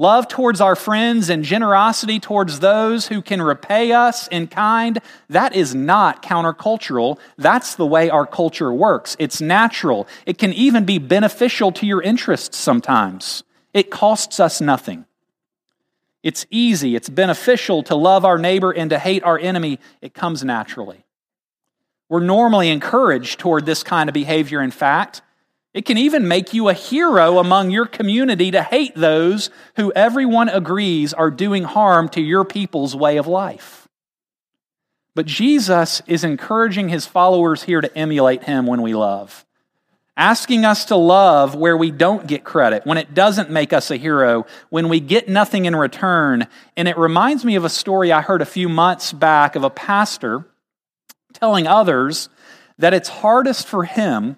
love 0.01 0.27
towards 0.29 0.63
our 0.63 0.75
friends 0.75 1.29
and 1.29 1.45
generosity 1.45 2.19
towards 2.19 2.61
those 2.61 3.09
who 3.09 3.21
can 3.21 3.43
repay 3.43 3.93
us 3.93 4.27
in 4.29 4.47
kind, 4.47 4.99
that 5.29 5.55
is 5.55 5.75
not 5.75 6.23
countercultural. 6.23 7.19
That's 7.37 7.75
the 7.75 7.85
way 7.85 8.09
our 8.09 8.27
culture 8.27 8.73
works. 8.73 9.15
It's 9.19 9.43
natural. 9.43 10.09
It 10.25 10.39
can 10.39 10.55
even 10.55 10.87
be 10.87 10.97
beneficial 10.97 11.71
to 11.73 11.87
your 11.87 12.01
interests 12.01 12.57
sometimes. 12.57 13.45
It 13.75 13.91
costs 13.91 14.41
us 14.41 14.59
nothing. 14.63 15.05
It's 16.23 16.47
easy, 16.51 16.97
it's 16.97 17.09
beneficial 17.11 17.83
to 17.85 17.95
love 17.95 18.25
our 18.25 18.39
neighbor 18.39 18.71
and 18.73 18.89
to 18.91 18.99
hate 18.99 19.23
our 19.23 19.39
enemy. 19.39 19.79
It 20.01 20.15
comes 20.15 20.43
naturally. 20.43 21.05
We're 22.09 22.21
normally 22.21 22.71
encouraged 22.71 23.39
toward 23.39 23.67
this 23.67 23.83
kind 23.83 24.09
of 24.09 24.15
behavior, 24.15 24.63
in 24.63 24.71
fact. 24.71 25.21
It 25.73 25.87
can 25.87 25.99
even 25.99 26.27
make 26.27 26.53
you 26.53 26.69
a 26.69 26.75
hero 26.75 27.39
among 27.39 27.71
your 27.71 27.87
community 27.87 28.51
to 28.51 28.63
hate 28.63 28.95
those 28.97 29.51
who 29.77 29.93
everyone 29.93 30.49
agrees 30.49 31.15
are 31.15 31.31
doing 31.31 31.63
harm 31.63 32.09
to 32.11 32.21
your 32.21 32.45
people's 32.45 32.97
way 32.97 33.19
of 33.19 33.29
life. 33.29 33.87
But 35.15 35.27
Jesus 35.27 36.03
is 36.07 36.25
encouraging 36.25 36.89
his 36.89 37.07
followers 37.07 37.63
here 37.63 37.81
to 37.81 37.99
emulate 37.99 38.45
him 38.45 38.67
when 38.67 38.83
we 38.83 38.95
love. 38.95 39.45
asking 40.21 40.67
us 40.67 40.85
to 40.85 40.97
love 40.97 41.55
where 41.55 41.79
we 41.79 41.91
don't 41.91 42.27
get 42.27 42.45
credit, 42.45 42.85
when 42.85 42.99
it 42.99 43.15
doesn't 43.15 43.49
make 43.49 43.73
us 43.73 43.91
a 43.91 43.97
hero, 43.97 44.45
when 44.69 44.91
we 44.91 45.01
get 45.01 45.31
nothing 45.31 45.65
in 45.65 45.75
return. 45.75 46.47
And 46.77 46.87
it 46.87 46.99
reminds 46.99 47.43
me 47.43 47.57
of 47.57 47.65
a 47.65 47.71
story 47.71 48.13
I 48.13 48.21
heard 48.21 48.43
a 48.43 48.47
few 48.47 48.69
months 48.69 49.15
back 49.15 49.57
of 49.57 49.65
a 49.65 49.71
pastor 49.71 50.45
telling 51.33 51.67
others 51.67 52.29
that 52.79 52.93
it's 52.93 53.09
hardest 53.09 53.67
for 53.67 53.85
him 53.85 54.37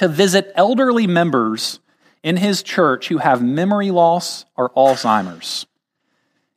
to 0.00 0.08
visit 0.08 0.50
elderly 0.54 1.06
members 1.06 1.78
in 2.22 2.38
his 2.38 2.62
church 2.62 3.08
who 3.08 3.18
have 3.18 3.42
memory 3.42 3.90
loss 3.90 4.46
or 4.56 4.70
Alzheimer's. 4.70 5.66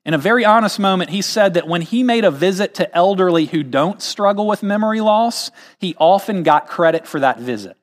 In 0.05 0.13
a 0.13 0.17
very 0.17 0.45
honest 0.45 0.79
moment, 0.79 1.09
he 1.09 1.21
said 1.21 1.55
that 1.55 1.67
when 1.67 1.81
he 1.81 2.03
made 2.03 2.23
a 2.23 2.31
visit 2.31 2.73
to 2.75 2.95
elderly 2.95 3.47
who 3.47 3.61
don't 3.61 4.01
struggle 4.01 4.47
with 4.47 4.63
memory 4.63 5.01
loss, 5.01 5.51
he 5.77 5.93
often 5.99 6.43
got 6.43 6.69
credit 6.69 7.05
for 7.05 7.19
that 7.19 7.37
visit. 7.37 7.75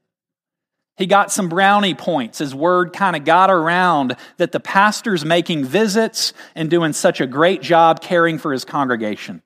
He 0.97 1.05
got 1.05 1.31
some 1.31 1.51
brownie 1.51 1.95
points. 1.95 2.39
His 2.39 2.55
word 2.55 2.95
kind 2.95 3.15
of 3.15 3.27
got 3.27 3.51
around 3.51 4.17
that 4.39 4.53
the 4.53 4.61
pastor's 4.61 5.27
making 5.27 5.67
visits 5.67 6.33
and 6.55 6.71
doing 6.71 6.95
such 6.95 7.21
a 7.21 7.27
great 7.27 7.61
job 7.61 8.01
caring 8.01 8.39
for 8.39 8.55
his 8.55 8.65
congregation. 8.65 9.43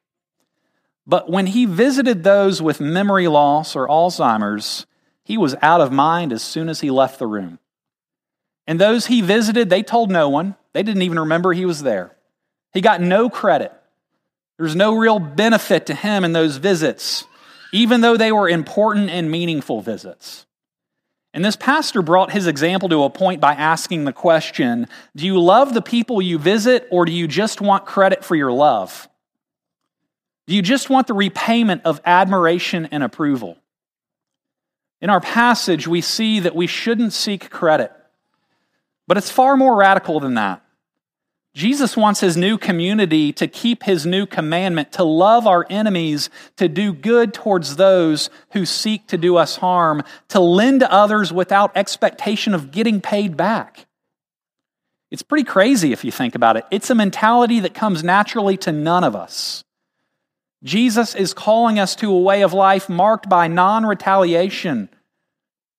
But 1.09 1.29
when 1.29 1.49
he 1.49 1.67
visited 1.67 2.23
those 2.23 2.63
with 2.63 2.81
memory 2.81 3.27
loss 3.27 3.75
or 3.75 3.89
Alzheimer's, 3.89 4.87
he 5.25 5.39
was 5.39 5.57
out 5.63 5.81
of 5.81 5.91
mind 5.91 6.33
as 6.33 6.43
soon 6.43 6.69
as 6.69 6.81
he 6.81 6.91
left 6.91 7.19
the 7.19 7.27
room. 7.27 7.59
And 8.67 8.81
those 8.81 9.07
he 9.07 9.21
visited, 9.21 9.71
they 9.71 9.83
told 9.83 10.11
no 10.11 10.29
one. 10.29 10.57
They 10.73 10.83
didn't 10.83 11.03
even 11.03 11.19
remember 11.19 11.53
he 11.53 11.67
was 11.67 11.83
there. 11.83 12.15
He 12.73 12.81
got 12.81 13.01
no 13.01 13.31
credit. 13.31 13.73
There's 14.59 14.77
no 14.77 14.95
real 14.95 15.19
benefit 15.19 15.87
to 15.87 15.95
him 15.95 16.25
in 16.25 16.33
those 16.33 16.57
visits, 16.57 17.25
even 17.73 18.01
though 18.01 18.17
they 18.17 18.33
were 18.33 18.49
important 18.49 19.11
and 19.11 19.31
meaningful 19.31 19.81
visits. 19.81 20.47
And 21.33 21.45
this 21.45 21.57
pastor 21.57 22.01
brought 22.01 22.31
his 22.31 22.47
example 22.47 22.89
to 22.91 23.03
a 23.03 23.11
point 23.11 23.41
by 23.41 23.55
asking 23.55 24.05
the 24.05 24.13
question 24.13 24.87
Do 25.17 25.27
you 25.27 25.41
love 25.41 25.75
the 25.75 25.83
people 25.83 26.23
you 26.23 26.39
visit, 26.39 26.87
or 26.91 27.05
do 27.05 27.13
you 27.13 27.27
just 27.27 27.61
want 27.61 27.87
credit 27.87 28.25
for 28.25 28.37
your 28.37 28.53
love? 28.53 29.09
Do 30.47 30.55
you 30.55 30.63
just 30.63 30.91
want 30.91 31.07
the 31.09 31.15
repayment 31.15 31.83
of 31.85 32.01
admiration 32.05 32.87
and 32.93 33.03
approval? 33.03 33.59
In 35.05 35.11
our 35.11 35.21
passage, 35.21 35.87
we 35.87 36.01
see 36.01 36.41
that 36.41 36.57
we 36.57 36.67
shouldn't 36.67 37.13
seek 37.13 37.51
credit, 37.51 37.93
but 39.07 39.19
it's 39.19 39.31
far 39.31 39.55
more 39.55 39.77
radical 39.77 40.19
than 40.19 40.33
that. 40.33 40.65
Jesus 41.53 41.95
wants 41.95 42.21
his 42.21 42.39
new 42.39 42.57
community 42.57 43.31
to 43.35 43.47
keep 43.47 43.83
his 43.83 44.07
new 44.07 44.25
commandment, 44.25 44.93
to 44.93 45.05
love 45.05 45.47
our 45.47 45.67
enemies, 45.69 46.31
to 46.57 46.69
do 46.69 46.95
good 46.95 47.35
towards 47.35 47.77
those 47.77 48.31
who 48.53 48.65
seek 48.65 49.07
to 49.09 49.19
do 49.19 49.37
us 49.37 49.57
harm, 49.57 50.03
to 50.29 50.41
lend 50.41 50.81
to 50.81 50.91
others 50.91 51.31
without 51.31 51.77
expectation 51.77 52.55
of 52.55 52.71
getting 52.71 53.03
paid 53.03 53.37
back. 53.37 53.85
It's 55.11 55.23
pretty 55.23 55.45
crazy 55.45 55.93
if 55.93 56.03
you 56.03 56.13
think 56.13 56.35
about 56.35 56.57
it. 56.57 56.65
It's 56.71 56.89
a 56.89 56.95
mentality 56.95 57.61
that 57.61 57.75
comes 57.75 58.03
naturally 58.03 58.57
to 58.57 58.73
none 58.73 59.05
of 59.05 59.15
us. 59.15 59.65
Jesus 60.65 61.15
is 61.15 61.35
calling 61.35 61.79
us 61.79 61.95
to 61.97 62.11
a 62.11 62.21
way 62.21 62.43
of 62.43 62.53
life 62.53 62.89
marked 62.89 63.29
by 63.29 63.49
non 63.49 63.85
retaliation, 63.85 64.89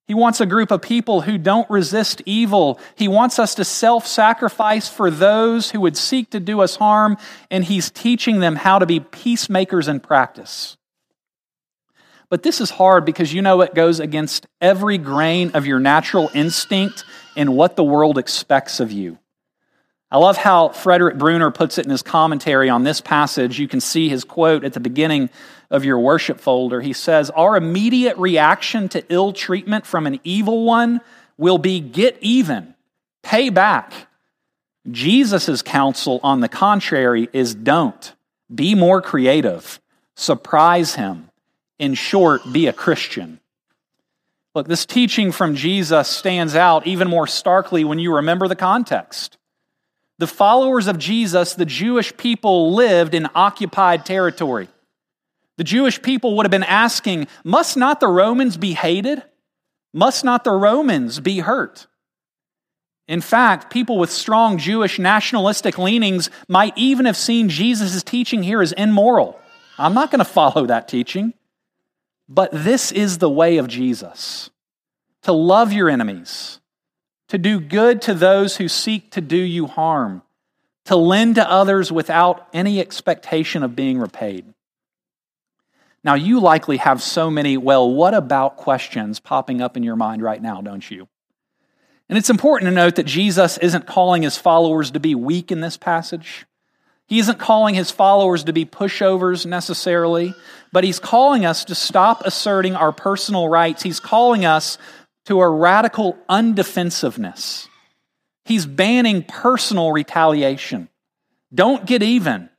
he 0.08 0.14
wants 0.14 0.40
a 0.40 0.46
group 0.46 0.70
of 0.70 0.84
people 0.84 1.22
who 1.22 1.38
don't 1.38 1.70
resist 1.70 2.22
evil. 2.26 2.80
He 2.96 3.08
wants 3.08 3.40
us 3.40 3.56
to 3.56 3.66
self 3.66 4.06
sacrifice 4.06 4.88
for 4.88 5.10
those 5.10 5.72
who 5.72 5.82
would 5.82 5.98
seek 5.98 6.30
to 6.32 6.40
do 6.40 6.62
us 6.62 6.76
harm, 6.76 7.18
and 7.50 7.64
He's 7.64 7.90
teaching 7.90 8.40
them 8.40 8.56
how 8.56 8.78
to 8.78 8.86
be 8.86 9.00
peacemakers 9.00 9.88
in 9.88 10.00
practice. 10.00 10.78
But 12.30 12.44
this 12.44 12.62
is 12.62 12.70
hard 12.72 13.06
because 13.06 13.34
you 13.34 13.42
know 13.42 13.62
it 13.62 13.74
goes 13.74 14.00
against 14.00 14.48
every 14.62 14.98
grain 14.98 15.52
of 15.54 15.66
your 15.66 15.80
natural 15.80 16.30
instinct 16.34 17.04
and 17.36 17.56
what 17.56 17.76
the 17.76 17.84
world 17.84 18.18
expects 18.18 18.80
of 18.80 18.92
you. 18.92 19.18
I 20.16 20.18
love 20.18 20.38
how 20.38 20.70
Frederick 20.70 21.18
Bruner 21.18 21.52
puts 21.52 21.78
it 21.78 21.84
in 21.84 21.92
his 21.92 22.02
commentary 22.02 22.70
on 22.70 22.86
this 22.86 23.02
passage. 23.02 23.60
You 23.60 23.68
can 23.68 23.82
see 23.82 24.08
his 24.08 24.24
quote 24.24 24.64
at 24.64 24.72
the 24.72 24.80
beginning 24.80 25.30
of 25.70 25.84
your 25.84 26.00
worship 26.00 26.40
folder. 26.40 26.80
He 26.80 26.94
says, 26.94 27.30
Our 27.32 27.58
immediate 27.58 28.16
reaction 28.16 28.88
to 28.90 29.04
ill 29.10 29.34
treatment 29.34 29.86
from 29.86 30.08
an 30.08 30.22
evil 30.24 30.64
one 30.64 31.02
will 31.38 31.58
be 31.58 31.82
get 31.82 32.18
even, 32.22 32.76
pay 33.24 33.50
back. 33.50 33.92
Jesus' 34.90 35.62
counsel, 35.62 36.22
on 36.24 36.40
the 36.40 36.48
contrary, 36.48 37.28
is 37.34 37.54
don't. 37.54 38.14
Be 38.54 38.74
more 38.74 39.02
creative, 39.02 39.82
surprise 40.16 40.96
him. 40.96 41.30
In 41.78 41.94
short, 41.94 42.40
be 42.54 42.68
a 42.68 42.74
Christian. 42.74 43.42
Look, 44.54 44.70
this 44.70 44.86
teaching 44.86 45.34
from 45.34 45.56
Jesus 45.56 46.08
stands 46.08 46.56
out 46.56 46.88
even 46.88 47.10
more 47.10 47.28
starkly 47.28 47.84
when 47.84 48.00
you 48.00 48.16
remember 48.16 48.48
the 48.48 48.56
context. 48.56 49.38
The 50.18 50.28
followers 50.28 50.88
of 50.88 50.98
Jesus, 50.98 51.54
the 51.54 51.66
Jewish 51.66 52.16
people, 52.16 52.74
lived 52.74 53.14
in 53.14 53.28
occupied 53.36 54.06
territory. 54.06 54.70
The 55.58 55.64
Jewish 55.64 56.02
people 56.02 56.36
would 56.36 56.46
have 56.46 56.52
been 56.52 56.64
asking, 56.64 57.28
Must 57.44 57.78
not 57.78 58.00
the 58.00 58.08
Romans 58.08 58.58
be 58.58 58.74
hated? 58.74 59.24
Must 59.94 60.24
not 60.24 60.44
the 60.44 60.52
Romans 60.52 61.20
be 61.20 61.40
hurt? 61.40 61.88
In 63.08 63.22
fact, 63.22 63.72
people 63.72 63.98
with 63.98 64.10
strong 64.10 64.58
Jewish 64.58 64.98
nationalistic 64.98 65.78
leanings 65.78 66.30
might 66.48 66.78
even 66.78 67.06
have 67.06 67.18
seen 67.18 67.50
Jesus' 67.50 68.02
teaching 68.04 68.44
here 68.44 68.62
as 68.62 68.72
immoral. 68.72 69.40
I'm 69.78 69.94
not 69.94 70.12
going 70.12 70.20
to 70.20 70.26
follow 70.26 70.66
that 70.66 70.88
teaching. 70.88 71.34
But 72.28 72.50
this 72.52 72.92
is 72.92 73.20
the 73.20 73.30
way 73.30 73.58
of 73.58 73.68
Jesus 73.68 74.50
to 75.22 75.32
love 75.32 75.74
your 75.74 75.90
enemies, 75.90 76.60
to 77.30 77.38
do 77.38 77.60
good 77.60 78.02
to 78.04 78.14
those 78.14 78.58
who 78.58 78.68
seek 78.68 79.12
to 79.12 79.22
do 79.22 79.38
you 79.38 79.68
harm, 79.68 80.22
to 80.86 80.96
lend 80.96 81.36
to 81.36 81.50
others 81.50 81.92
without 81.92 82.48
any 82.54 82.80
expectation 82.80 83.64
of 83.64 83.76
being 83.76 83.98
repaid. 83.98 84.46
Now, 86.04 86.14
you 86.14 86.40
likely 86.40 86.78
have 86.78 87.02
so 87.02 87.32
many, 87.32 87.58
well, 87.58 87.92
what 87.92 88.14
about 88.14 88.58
questions 88.58 89.20
popping 89.20 89.60
up 89.60 89.76
in 89.76 89.82
your 89.82 89.96
mind 89.96 90.22
right 90.22 90.42
now, 90.42 90.62
don't 90.62 90.90
you? 90.90 91.08
And 92.08 92.18
it's 92.18 92.30
important 92.30 92.70
to 92.70 92.76
note 92.76 92.96
that 92.96 93.08
Jesus 93.08 93.58
isn't 93.58 93.88
calling 93.88 94.22
his 94.22 94.38
followers 94.38 94.92
to 94.92 95.00
be 95.00 95.16
weak 95.16 95.52
in 95.52 95.62
this 95.62 95.78
passage. 95.78 96.46
He 97.08 97.18
isn't 97.20 97.40
calling 97.40 97.74
his 97.74 97.90
followers 97.90 98.44
to 98.44 98.54
be 98.54 98.66
pushovers 98.66 99.46
necessarily, 99.46 100.36
but 100.72 100.84
he's 100.84 101.00
calling 101.00 101.46
us 101.46 101.66
to 101.66 101.76
stop 101.76 102.22
asserting 102.26 102.76
our 102.76 102.92
personal 102.92 103.48
rights. 103.48 103.82
He's 103.82 104.00
calling 104.00 104.46
us 104.46 104.78
to 105.26 105.40
a 105.40 105.50
radical 105.50 106.18
undefensiveness. 106.30 107.68
He's 108.46 108.66
banning 108.66 109.24
personal 109.24 109.92
retaliation. 109.92 110.90
Don't 111.54 111.86
get 111.86 112.04
even. 112.04 112.50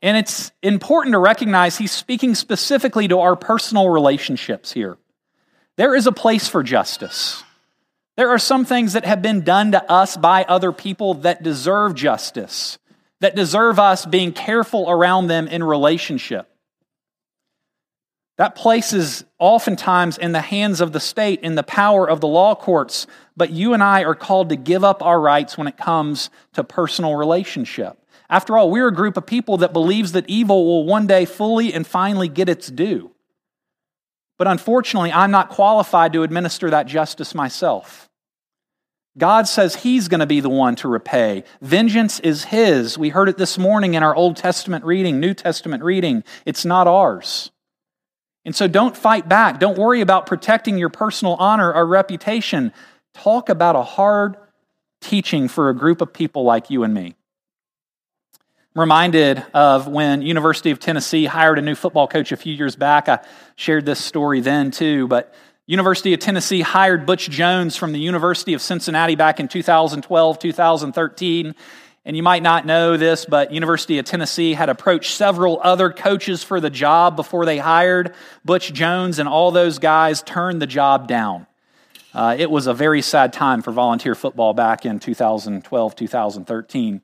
And 0.00 0.16
it's 0.16 0.50
important 0.62 1.12
to 1.12 1.18
recognize 1.18 1.78
he's 1.78 1.92
speaking 1.92 2.34
specifically 2.34 3.08
to 3.08 3.20
our 3.20 3.36
personal 3.36 3.88
relationships 3.88 4.72
here. 4.72 4.98
There 5.76 5.94
is 5.94 6.06
a 6.06 6.12
place 6.12 6.48
for 6.48 6.62
justice. 6.62 7.42
There 8.16 8.28
are 8.28 8.38
some 8.38 8.64
things 8.64 8.92
that 8.92 9.04
have 9.04 9.22
been 9.22 9.42
done 9.42 9.72
to 9.72 9.90
us 9.90 10.16
by 10.16 10.44
other 10.44 10.72
people 10.72 11.14
that 11.14 11.42
deserve 11.42 11.94
justice, 11.94 12.78
that 13.20 13.34
deserve 13.34 13.78
us 13.78 14.04
being 14.04 14.32
careful 14.32 14.90
around 14.90 15.28
them 15.28 15.48
in 15.48 15.64
relationship. 15.64 16.51
That 18.38 18.54
place 18.54 18.92
is 18.92 19.24
oftentimes 19.38 20.16
in 20.16 20.32
the 20.32 20.40
hands 20.40 20.80
of 20.80 20.92
the 20.92 21.00
state, 21.00 21.40
in 21.40 21.54
the 21.54 21.62
power 21.62 22.08
of 22.08 22.20
the 22.20 22.28
law 22.28 22.54
courts, 22.54 23.06
but 23.36 23.50
you 23.50 23.74
and 23.74 23.82
I 23.82 24.04
are 24.04 24.14
called 24.14 24.48
to 24.48 24.56
give 24.56 24.84
up 24.84 25.02
our 25.02 25.20
rights 25.20 25.58
when 25.58 25.66
it 25.66 25.76
comes 25.76 26.30
to 26.54 26.64
personal 26.64 27.14
relationship. 27.14 27.98
After 28.30 28.56
all, 28.56 28.70
we're 28.70 28.88
a 28.88 28.94
group 28.94 29.18
of 29.18 29.26
people 29.26 29.58
that 29.58 29.74
believes 29.74 30.12
that 30.12 30.28
evil 30.28 30.64
will 30.64 30.86
one 30.86 31.06
day 31.06 31.26
fully 31.26 31.74
and 31.74 31.86
finally 31.86 32.28
get 32.28 32.48
its 32.48 32.68
due. 32.68 33.10
But 34.38 34.48
unfortunately, 34.48 35.12
I'm 35.12 35.30
not 35.30 35.50
qualified 35.50 36.14
to 36.14 36.22
administer 36.22 36.70
that 36.70 36.86
justice 36.86 37.34
myself. 37.34 38.08
God 39.18 39.46
says 39.46 39.76
He's 39.76 40.08
going 40.08 40.18
to 40.20 40.26
be 40.26 40.40
the 40.40 40.48
one 40.48 40.74
to 40.76 40.88
repay. 40.88 41.44
Vengeance 41.60 42.18
is 42.20 42.44
His. 42.44 42.96
We 42.96 43.10
heard 43.10 43.28
it 43.28 43.36
this 43.36 43.58
morning 43.58 43.94
in 43.94 44.02
our 44.02 44.16
Old 44.16 44.36
Testament 44.36 44.84
reading, 44.84 45.20
New 45.20 45.34
Testament 45.34 45.84
reading. 45.84 46.24
It's 46.46 46.64
not 46.64 46.88
ours. 46.88 47.51
And 48.44 48.54
so 48.54 48.66
don't 48.66 48.96
fight 48.96 49.28
back. 49.28 49.60
Don't 49.60 49.78
worry 49.78 50.00
about 50.00 50.26
protecting 50.26 50.78
your 50.78 50.88
personal 50.88 51.34
honor 51.34 51.72
or 51.72 51.86
reputation. 51.86 52.72
Talk 53.14 53.48
about 53.48 53.76
a 53.76 53.82
hard 53.82 54.36
teaching 55.00 55.48
for 55.48 55.68
a 55.68 55.74
group 55.74 56.00
of 56.00 56.12
people 56.12 56.44
like 56.44 56.70
you 56.70 56.82
and 56.82 56.92
me. 56.92 57.14
I'm 58.74 58.80
reminded 58.80 59.44
of 59.52 59.86
when 59.86 60.22
University 60.22 60.70
of 60.70 60.80
Tennessee 60.80 61.26
hired 61.26 61.58
a 61.58 61.62
new 61.62 61.74
football 61.74 62.08
coach 62.08 62.32
a 62.32 62.36
few 62.36 62.54
years 62.54 62.74
back. 62.74 63.08
I 63.08 63.20
shared 63.54 63.84
this 63.84 64.00
story 64.00 64.40
then 64.40 64.70
too, 64.70 65.06
but 65.08 65.34
University 65.66 66.12
of 66.12 66.20
Tennessee 66.20 66.62
hired 66.62 67.06
Butch 67.06 67.30
Jones 67.30 67.76
from 67.76 67.92
the 67.92 68.00
University 68.00 68.54
of 68.54 68.62
Cincinnati 68.62 69.14
back 69.14 69.38
in 69.38 69.46
2012, 69.46 70.38
2013. 70.38 71.54
And 72.04 72.16
you 72.16 72.22
might 72.22 72.42
not 72.42 72.66
know 72.66 72.96
this, 72.96 73.24
but 73.24 73.52
University 73.52 73.98
of 73.98 74.04
Tennessee 74.04 74.54
had 74.54 74.68
approached 74.68 75.14
several 75.14 75.60
other 75.62 75.90
coaches 75.90 76.42
for 76.42 76.60
the 76.60 76.70
job 76.70 77.14
before 77.14 77.44
they 77.44 77.58
hired 77.58 78.14
Butch 78.44 78.72
Jones, 78.72 79.20
and 79.20 79.28
all 79.28 79.52
those 79.52 79.78
guys 79.78 80.20
turned 80.22 80.60
the 80.60 80.66
job 80.66 81.06
down. 81.06 81.46
Uh, 82.12 82.36
it 82.38 82.50
was 82.50 82.66
a 82.66 82.74
very 82.74 83.02
sad 83.02 83.32
time 83.32 83.62
for 83.62 83.70
volunteer 83.70 84.16
football 84.16 84.52
back 84.52 84.84
in 84.84 84.98
2012, 84.98 85.96
2013. 85.96 87.00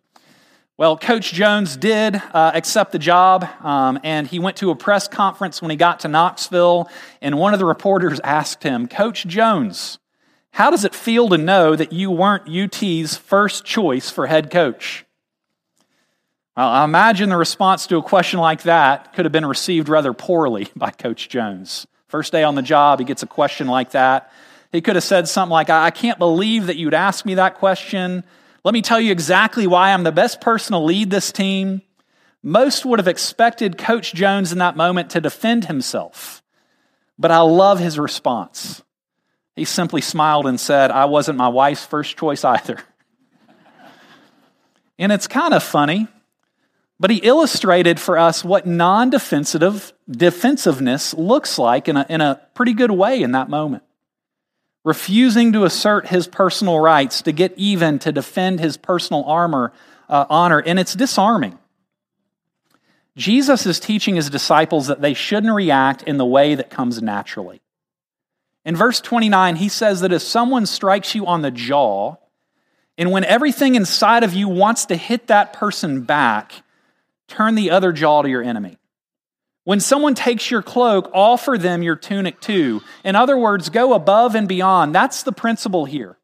Well, 0.76 0.96
Coach 0.96 1.32
Jones 1.32 1.76
did 1.76 2.16
uh, 2.16 2.52
accept 2.54 2.92
the 2.92 2.98
job, 2.98 3.44
um, 3.64 3.98
and 4.04 4.26
he 4.26 4.38
went 4.38 4.56
to 4.58 4.70
a 4.70 4.76
press 4.76 5.08
conference 5.08 5.62
when 5.62 5.70
he 5.70 5.76
got 5.76 6.00
to 6.00 6.08
Knoxville. 6.08 6.88
And 7.22 7.38
one 7.38 7.52
of 7.52 7.58
the 7.58 7.64
reporters 7.64 8.20
asked 8.24 8.62
him, 8.62 8.86
Coach 8.86 9.26
Jones, 9.26 9.98
how 10.58 10.72
does 10.72 10.84
it 10.84 10.92
feel 10.92 11.28
to 11.28 11.38
know 11.38 11.76
that 11.76 11.92
you 11.92 12.10
weren't 12.10 12.48
UT's 12.48 13.16
first 13.16 13.64
choice 13.64 14.10
for 14.10 14.26
head 14.26 14.50
coach? 14.50 15.04
Well, 16.56 16.68
I 16.68 16.82
imagine 16.82 17.28
the 17.28 17.36
response 17.36 17.86
to 17.86 17.96
a 17.98 18.02
question 18.02 18.40
like 18.40 18.62
that 18.62 19.12
could 19.12 19.24
have 19.24 19.30
been 19.30 19.46
received 19.46 19.88
rather 19.88 20.12
poorly 20.12 20.66
by 20.76 20.90
Coach 20.90 21.28
Jones. 21.28 21.86
First 22.08 22.32
day 22.32 22.42
on 22.42 22.56
the 22.56 22.62
job, 22.62 22.98
he 22.98 23.04
gets 23.04 23.22
a 23.22 23.26
question 23.28 23.68
like 23.68 23.92
that. 23.92 24.32
He 24.72 24.80
could 24.80 24.96
have 24.96 25.04
said 25.04 25.28
something 25.28 25.52
like, 25.52 25.70
I 25.70 25.90
can't 25.90 26.18
believe 26.18 26.66
that 26.66 26.76
you'd 26.76 26.92
ask 26.92 27.24
me 27.24 27.34
that 27.34 27.54
question. 27.54 28.24
Let 28.64 28.74
me 28.74 28.82
tell 28.82 29.00
you 29.00 29.12
exactly 29.12 29.68
why 29.68 29.92
I'm 29.92 30.02
the 30.02 30.10
best 30.10 30.40
person 30.40 30.72
to 30.72 30.80
lead 30.80 31.10
this 31.10 31.30
team. 31.30 31.82
Most 32.42 32.84
would 32.84 32.98
have 32.98 33.06
expected 33.06 33.78
Coach 33.78 34.12
Jones 34.12 34.50
in 34.50 34.58
that 34.58 34.76
moment 34.76 35.10
to 35.10 35.20
defend 35.20 35.66
himself. 35.66 36.42
But 37.16 37.30
I 37.30 37.42
love 37.42 37.78
his 37.78 37.96
response. 37.96 38.82
He 39.58 39.64
simply 39.64 40.00
smiled 40.00 40.46
and 40.46 40.58
said, 40.58 40.90
I 40.90 41.06
wasn't 41.06 41.38
my 41.38 41.48
wife's 41.48 41.84
first 41.84 42.16
choice 42.16 42.44
either. 42.44 42.78
and 44.98 45.12
it's 45.12 45.26
kind 45.26 45.52
of 45.52 45.62
funny, 45.62 46.08
but 47.00 47.10
he 47.10 47.16
illustrated 47.18 47.98
for 47.98 48.18
us 48.18 48.44
what 48.44 48.66
non 48.66 49.10
defensive 49.10 49.92
defensiveness 50.10 51.12
looks 51.14 51.58
like 51.58 51.88
in 51.88 51.96
a, 51.96 52.06
in 52.08 52.20
a 52.20 52.40
pretty 52.54 52.72
good 52.72 52.90
way 52.90 53.22
in 53.22 53.32
that 53.32 53.48
moment 53.48 53.82
refusing 54.84 55.52
to 55.52 55.64
assert 55.64 56.06
his 56.06 56.26
personal 56.26 56.78
rights, 56.78 57.20
to 57.20 57.30
get 57.30 57.52
even, 57.58 57.98
to 57.98 58.10
defend 58.10 58.58
his 58.58 58.78
personal 58.78 59.22
armor, 59.24 59.70
uh, 60.08 60.24
honor, 60.30 60.60
and 60.60 60.78
it's 60.78 60.94
disarming. 60.94 61.58
Jesus 63.14 63.66
is 63.66 63.80
teaching 63.80 64.16
his 64.16 64.30
disciples 64.30 64.86
that 64.86 65.02
they 65.02 65.12
shouldn't 65.12 65.52
react 65.52 66.04
in 66.04 66.16
the 66.16 66.24
way 66.24 66.54
that 66.54 66.70
comes 66.70 67.02
naturally. 67.02 67.60
In 68.64 68.76
verse 68.76 69.00
29, 69.00 69.56
he 69.56 69.68
says 69.68 70.00
that 70.00 70.12
if 70.12 70.22
someone 70.22 70.66
strikes 70.66 71.14
you 71.14 71.26
on 71.26 71.42
the 71.42 71.50
jaw, 71.50 72.16
and 72.98 73.10
when 73.10 73.24
everything 73.24 73.76
inside 73.76 74.24
of 74.24 74.34
you 74.34 74.48
wants 74.48 74.86
to 74.86 74.96
hit 74.96 75.28
that 75.28 75.52
person 75.52 76.02
back, 76.02 76.52
turn 77.28 77.54
the 77.54 77.70
other 77.70 77.92
jaw 77.92 78.22
to 78.22 78.28
your 78.28 78.42
enemy. 78.42 78.78
When 79.64 79.80
someone 79.80 80.14
takes 80.14 80.50
your 80.50 80.62
cloak, 80.62 81.10
offer 81.12 81.58
them 81.58 81.82
your 81.82 81.94
tunic 81.94 82.40
too. 82.40 82.82
In 83.04 83.14
other 83.14 83.36
words, 83.36 83.68
go 83.68 83.92
above 83.92 84.34
and 84.34 84.48
beyond. 84.48 84.94
That's 84.94 85.22
the 85.22 85.32
principle 85.32 85.84
here. 85.84 86.18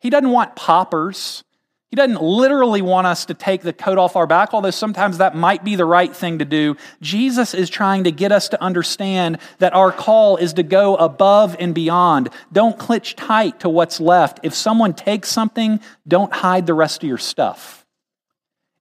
He 0.00 0.10
doesn't 0.10 0.30
want 0.30 0.56
poppers. 0.56 1.44
He 1.90 1.96
doesn't 1.96 2.22
literally 2.22 2.82
want 2.82 3.06
us 3.06 3.24
to 3.26 3.34
take 3.34 3.62
the 3.62 3.72
coat 3.72 3.96
off 3.96 4.14
our 4.14 4.26
back, 4.26 4.52
although 4.52 4.70
sometimes 4.70 5.18
that 5.18 5.34
might 5.34 5.64
be 5.64 5.74
the 5.74 5.86
right 5.86 6.14
thing 6.14 6.38
to 6.38 6.44
do. 6.44 6.76
Jesus 7.00 7.54
is 7.54 7.70
trying 7.70 8.04
to 8.04 8.12
get 8.12 8.30
us 8.30 8.50
to 8.50 8.62
understand 8.62 9.38
that 9.58 9.74
our 9.74 9.90
call 9.90 10.36
is 10.36 10.52
to 10.54 10.62
go 10.62 10.96
above 10.96 11.56
and 11.58 11.74
beyond. 11.74 12.28
Don't 12.52 12.78
clutch 12.78 13.16
tight 13.16 13.60
to 13.60 13.70
what's 13.70 14.00
left. 14.00 14.40
If 14.42 14.54
someone 14.54 14.92
takes 14.92 15.30
something, 15.30 15.80
don't 16.06 16.32
hide 16.32 16.66
the 16.66 16.74
rest 16.74 17.02
of 17.02 17.08
your 17.08 17.16
stuff. 17.16 17.86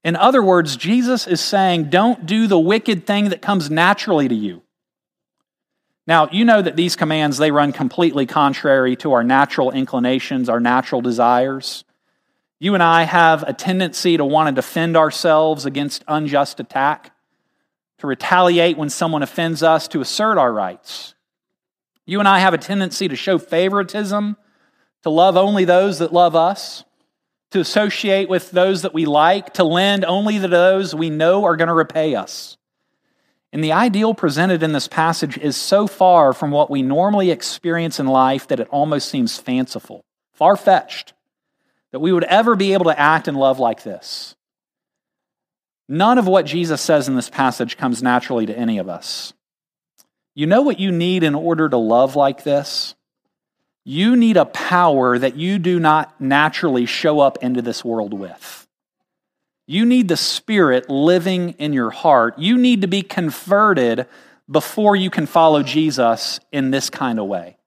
In 0.03 0.17
other 0.17 0.43
words, 0.43 0.75
Jesus 0.75 1.27
is 1.27 1.39
saying, 1.39 1.89
don't 1.89 2.25
do 2.25 2.45
the 2.47 2.59
wicked 2.59 3.07
thing 3.07 3.29
that 3.29 3.41
comes 3.41 3.69
naturally 3.71 4.27
to 4.27 4.35
you. 4.35 4.63
Now, 6.05 6.29
you 6.29 6.43
know 6.43 6.61
that 6.61 6.75
these 6.75 6.97
commands, 6.97 7.37
they 7.37 7.51
run 7.51 7.71
completely 7.71 8.25
contrary 8.25 8.97
to 8.97 9.13
our 9.13 9.23
natural 9.23 9.71
inclinations, 9.71 10.49
our 10.49 10.59
natural 10.59 11.01
desires. 11.01 11.85
You 12.59 12.73
and 12.73 12.81
I 12.81 13.03
have 13.03 13.43
a 13.43 13.53
tendency 13.53 14.17
to 14.17 14.25
want 14.25 14.47
to 14.47 14.61
defend 14.61 14.97
ourselves 14.97 15.65
against 15.65 16.03
unjust 16.07 16.59
attack, 16.59 17.11
to 17.99 18.07
retaliate 18.07 18.77
when 18.77 18.89
someone 18.89 19.23
offends 19.23 19.61
us, 19.63 19.87
to 19.89 20.01
assert 20.01 20.37
our 20.37 20.51
rights. 20.51 21.13
You 22.05 22.19
and 22.19 22.27
I 22.27 22.39
have 22.39 22.53
a 22.53 22.57
tendency 22.57 23.07
to 23.07 23.15
show 23.15 23.37
favoritism, 23.37 24.37
to 25.03 25.09
love 25.09 25.37
only 25.37 25.65
those 25.65 25.99
that 25.99 26.13
love 26.13 26.35
us 26.35 26.83
to 27.51 27.59
associate 27.59 28.29
with 28.29 28.51
those 28.51 28.81
that 28.81 28.93
we 28.93 29.05
like, 29.05 29.53
to 29.53 29.63
lend 29.63 30.03
only 30.05 30.39
to 30.39 30.47
those 30.47 30.93
we 30.93 31.09
know 31.09 31.45
are 31.45 31.55
going 31.55 31.69
to 31.69 31.73
repay 31.73 32.15
us. 32.15 32.57
And 33.53 33.63
the 33.63 33.71
ideal 33.71 34.13
presented 34.13 34.61
in 34.61 34.73
this 34.73 34.87
passage 34.87 35.37
is 35.37 35.55
so 35.55 35.87
far 35.87 36.33
from 36.33 36.51
what 36.51 36.69
we 36.69 36.81
normally 36.81 37.31
experience 37.31 37.99
in 37.99 38.07
life 38.07 38.47
that 38.47 38.59
it 38.59 38.67
almost 38.69 39.09
seems 39.09 39.37
fanciful, 39.37 40.03
far 40.33 40.57
fetched, 40.57 41.13
that 41.97 42.01
we 42.01 42.11
would 42.11 42.25
ever 42.25 42.55
be 42.55 42.73
able 42.73 42.85
to 42.85 42.99
act 42.99 43.27
and 43.27 43.35
love 43.35 43.57
like 43.57 43.81
this. 43.81 44.35
None 45.89 46.19
of 46.19 46.27
what 46.27 46.45
Jesus 46.45 46.79
says 46.79 47.07
in 47.07 47.15
this 47.15 47.27
passage 47.27 47.75
comes 47.75 48.03
naturally 48.03 48.45
to 48.45 48.55
any 48.55 48.77
of 48.77 48.87
us. 48.87 49.33
You 50.35 50.45
know 50.45 50.61
what 50.61 50.79
you 50.79 50.91
need 50.91 51.23
in 51.23 51.33
order 51.33 51.67
to 51.67 51.77
love 51.77 52.15
like 52.15 52.43
this? 52.43 52.93
You 53.83 54.15
need 54.15 54.37
a 54.37 54.45
power 54.45 55.17
that 55.17 55.37
you 55.37 55.57
do 55.57 55.79
not 55.79 56.21
naturally 56.21 56.85
show 56.85 57.19
up 57.19 57.39
into 57.41 57.63
this 57.63 57.83
world 57.83 58.13
with. 58.13 58.67
You 59.65 59.83
need 59.83 60.07
the 60.07 60.17
Spirit 60.17 60.91
living 60.91 61.55
in 61.57 61.73
your 61.73 61.89
heart. 61.89 62.37
You 62.37 62.59
need 62.59 62.81
to 62.81 62.87
be 62.87 63.01
converted 63.01 64.05
before 64.47 64.95
you 64.95 65.09
can 65.09 65.25
follow 65.25 65.63
Jesus 65.63 66.39
in 66.51 66.69
this 66.69 66.91
kind 66.91 67.19
of 67.19 67.25
way. 67.25 67.57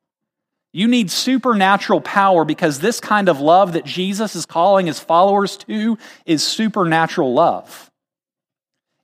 You 0.72 0.87
need 0.87 1.11
supernatural 1.11 2.00
power 2.00 2.44
because 2.44 2.78
this 2.78 3.00
kind 3.00 3.28
of 3.28 3.40
love 3.40 3.72
that 3.72 3.85
Jesus 3.85 4.37
is 4.37 4.46
calling 4.46 4.87
his 4.87 5.00
followers 5.00 5.56
to 5.59 5.98
is 6.26 6.46
supernatural 6.46 7.35
love. 7.35 7.90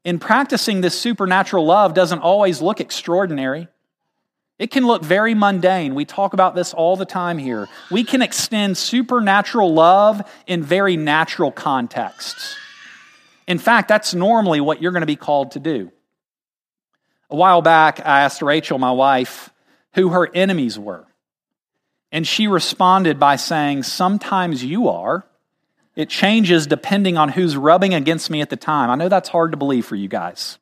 In 0.05 0.21
practicing 0.21 0.81
this 0.81 0.97
supernatural 0.97 1.67
love 1.67 1.93
doesn't 1.93 2.21
always 2.21 2.63
look 2.63 2.81
extraordinary. 2.81 3.67
It 4.59 4.71
can 4.71 4.87
look 4.87 5.03
very 5.03 5.35
mundane. 5.35 5.97
We 5.97 6.05
talk 6.05 6.33
about 6.33 6.55
this 6.55 6.73
all 6.73 6.97
the 6.97 7.05
time 7.05 7.37
here. 7.37 7.69
We 7.91 8.05
can 8.05 8.23
extend 8.23 8.79
supernatural 8.79 9.75
love 9.75 10.23
in 10.47 10.63
very 10.63 10.97
natural 10.97 11.51
contexts. 11.51 12.57
In 13.49 13.59
fact, 13.59 13.89
that's 13.89 14.15
normally 14.15 14.61
what 14.61 14.81
you're 14.81 14.93
going 14.93 15.03
to 15.03 15.07
be 15.07 15.17
called 15.17 15.51
to 15.53 15.61
do. 15.61 15.91
A 17.29 17.37
while 17.37 17.61
back, 17.61 17.99
I 18.01 18.23
asked 18.23 18.41
Rachel, 18.41 18.79
my 18.79 18.93
wife, 18.93 19.51
who 19.95 20.11
her 20.11 20.31
enemies 20.33 20.79
were. 20.79 21.05
And 22.17 22.27
she 22.27 22.47
responded 22.47 23.21
by 23.21 23.37
saying, 23.37 23.83
Sometimes 23.83 24.65
you 24.65 24.89
are. 24.89 25.27
It 25.95 26.09
changes 26.09 26.67
depending 26.67 27.19
on 27.19 27.29
who's 27.29 27.59
rubbing 27.59 27.93
against 27.93 28.31
me 28.31 28.41
at 28.41 28.49
the 28.49 28.57
time. 28.57 28.89
I 28.89 28.95
know 28.95 29.11
that's 29.11 29.29
hard 29.29 29.51
to 29.51 29.59
believe 29.59 29.85
for 29.85 29.97
you 29.97 30.09
guys. 30.09 30.57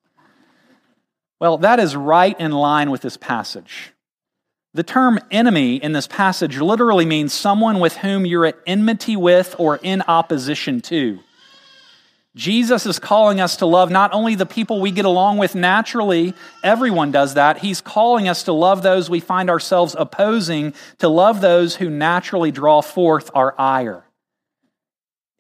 Well, 1.39 1.59
that 1.59 1.79
is 1.79 1.95
right 1.95 2.39
in 2.41 2.51
line 2.51 2.91
with 2.91 3.03
this 3.03 3.17
passage. 3.17 3.93
The 4.73 4.83
term 4.83 5.21
enemy 5.31 5.77
in 5.77 5.93
this 5.93 6.09
passage 6.09 6.59
literally 6.59 7.07
means 7.07 7.33
someone 7.33 7.79
with 7.79 7.99
whom 7.99 8.27
you're 8.27 8.47
at 8.47 8.59
enmity 8.67 9.15
with 9.15 9.55
or 9.57 9.77
in 9.77 10.03
opposition 10.09 10.81
to. 10.81 11.21
Jesus 12.37 12.85
is 12.85 12.99
calling 12.99 13.41
us 13.41 13.57
to 13.59 13.67
love 13.67 13.91
not 13.91 14.13
only 14.13 14.35
the 14.35 14.47
people 14.47 14.81
we 14.81 14.91
get 14.91 15.05
along 15.05 15.39
with 15.39 15.55
naturally, 15.55 16.35
everyone 16.65 17.13
does 17.13 17.35
that. 17.35 17.59
He's 17.59 17.81
calling 17.81 18.29
us 18.29 18.43
to 18.45 18.53
love 18.53 18.83
those 18.83 19.09
we 19.09 19.21
find 19.21 19.49
ourselves 19.49 19.95
opposing, 19.97 20.75
to 20.99 21.09
love 21.09 21.41
those 21.41 21.77
who 21.77 21.89
naturally 21.89 22.51
draw 22.51 22.81
forth 22.81 23.31
our 23.35 23.55
ire. 23.57 24.05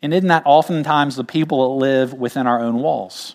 And 0.02 0.14
isn't 0.14 0.28
that 0.28 0.44
oftentimes 0.46 1.16
the 1.16 1.24
people 1.24 1.62
that 1.62 1.84
live 1.84 2.12
within 2.12 2.46
our 2.46 2.60
own 2.60 2.76
walls? 2.76 3.34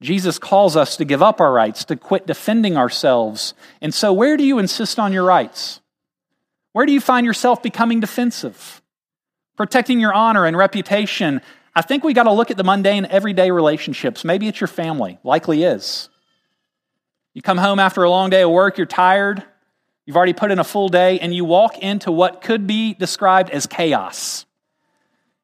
Jesus 0.00 0.38
calls 0.38 0.76
us 0.76 0.96
to 0.96 1.04
give 1.04 1.22
up 1.22 1.42
our 1.42 1.52
rights, 1.52 1.84
to 1.86 1.96
quit 1.96 2.26
defending 2.26 2.76
ourselves. 2.76 3.52
And 3.82 3.92
so, 3.92 4.14
where 4.14 4.38
do 4.38 4.44
you 4.44 4.58
insist 4.58 4.98
on 4.98 5.12
your 5.12 5.24
rights? 5.24 5.80
Where 6.72 6.86
do 6.86 6.92
you 6.92 7.00
find 7.00 7.26
yourself 7.26 7.62
becoming 7.62 8.00
defensive? 8.00 8.80
Protecting 9.56 10.00
your 10.00 10.14
honor 10.14 10.46
and 10.46 10.56
reputation. 10.56 11.42
I 11.74 11.82
think 11.82 12.02
we 12.02 12.12
got 12.12 12.24
to 12.24 12.32
look 12.32 12.50
at 12.50 12.56
the 12.56 12.64
mundane, 12.64 13.06
everyday 13.06 13.50
relationships. 13.50 14.24
Maybe 14.24 14.48
it's 14.48 14.60
your 14.60 14.68
family, 14.68 15.18
likely 15.22 15.62
is. 15.62 16.08
You 17.32 17.42
come 17.42 17.58
home 17.58 17.78
after 17.78 18.02
a 18.02 18.10
long 18.10 18.30
day 18.30 18.42
of 18.42 18.50
work, 18.50 18.76
you're 18.76 18.86
tired, 18.86 19.44
you've 20.04 20.16
already 20.16 20.32
put 20.32 20.50
in 20.50 20.58
a 20.58 20.64
full 20.64 20.88
day, 20.88 21.20
and 21.20 21.32
you 21.32 21.44
walk 21.44 21.78
into 21.78 22.10
what 22.10 22.42
could 22.42 22.66
be 22.66 22.94
described 22.94 23.50
as 23.50 23.66
chaos. 23.66 24.46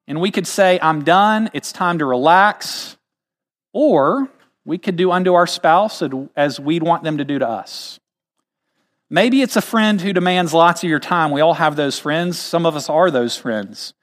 And 0.08 0.20
we 0.20 0.30
could 0.30 0.46
say, 0.46 0.78
I'm 0.82 1.04
done, 1.04 1.50
it's 1.52 1.72
time 1.72 1.98
to 2.00 2.04
relax. 2.04 2.96
Or 3.72 4.28
we 4.64 4.78
could 4.78 4.96
do 4.96 5.12
unto 5.12 5.34
our 5.34 5.46
spouse 5.46 6.02
as 6.36 6.58
we'd 6.58 6.82
want 6.82 7.04
them 7.04 7.18
to 7.18 7.24
do 7.24 7.38
to 7.38 7.48
us. 7.48 8.00
Maybe 9.08 9.42
it's 9.42 9.54
a 9.54 9.62
friend 9.62 10.00
who 10.00 10.12
demands 10.12 10.52
lots 10.52 10.82
of 10.82 10.90
your 10.90 10.98
time. 10.98 11.30
We 11.30 11.40
all 11.40 11.54
have 11.54 11.76
those 11.76 11.98
friends. 11.98 12.38
Some 12.38 12.66
of 12.66 12.74
us 12.74 12.88
are 12.88 13.10
those 13.10 13.36
friends. 13.36 13.94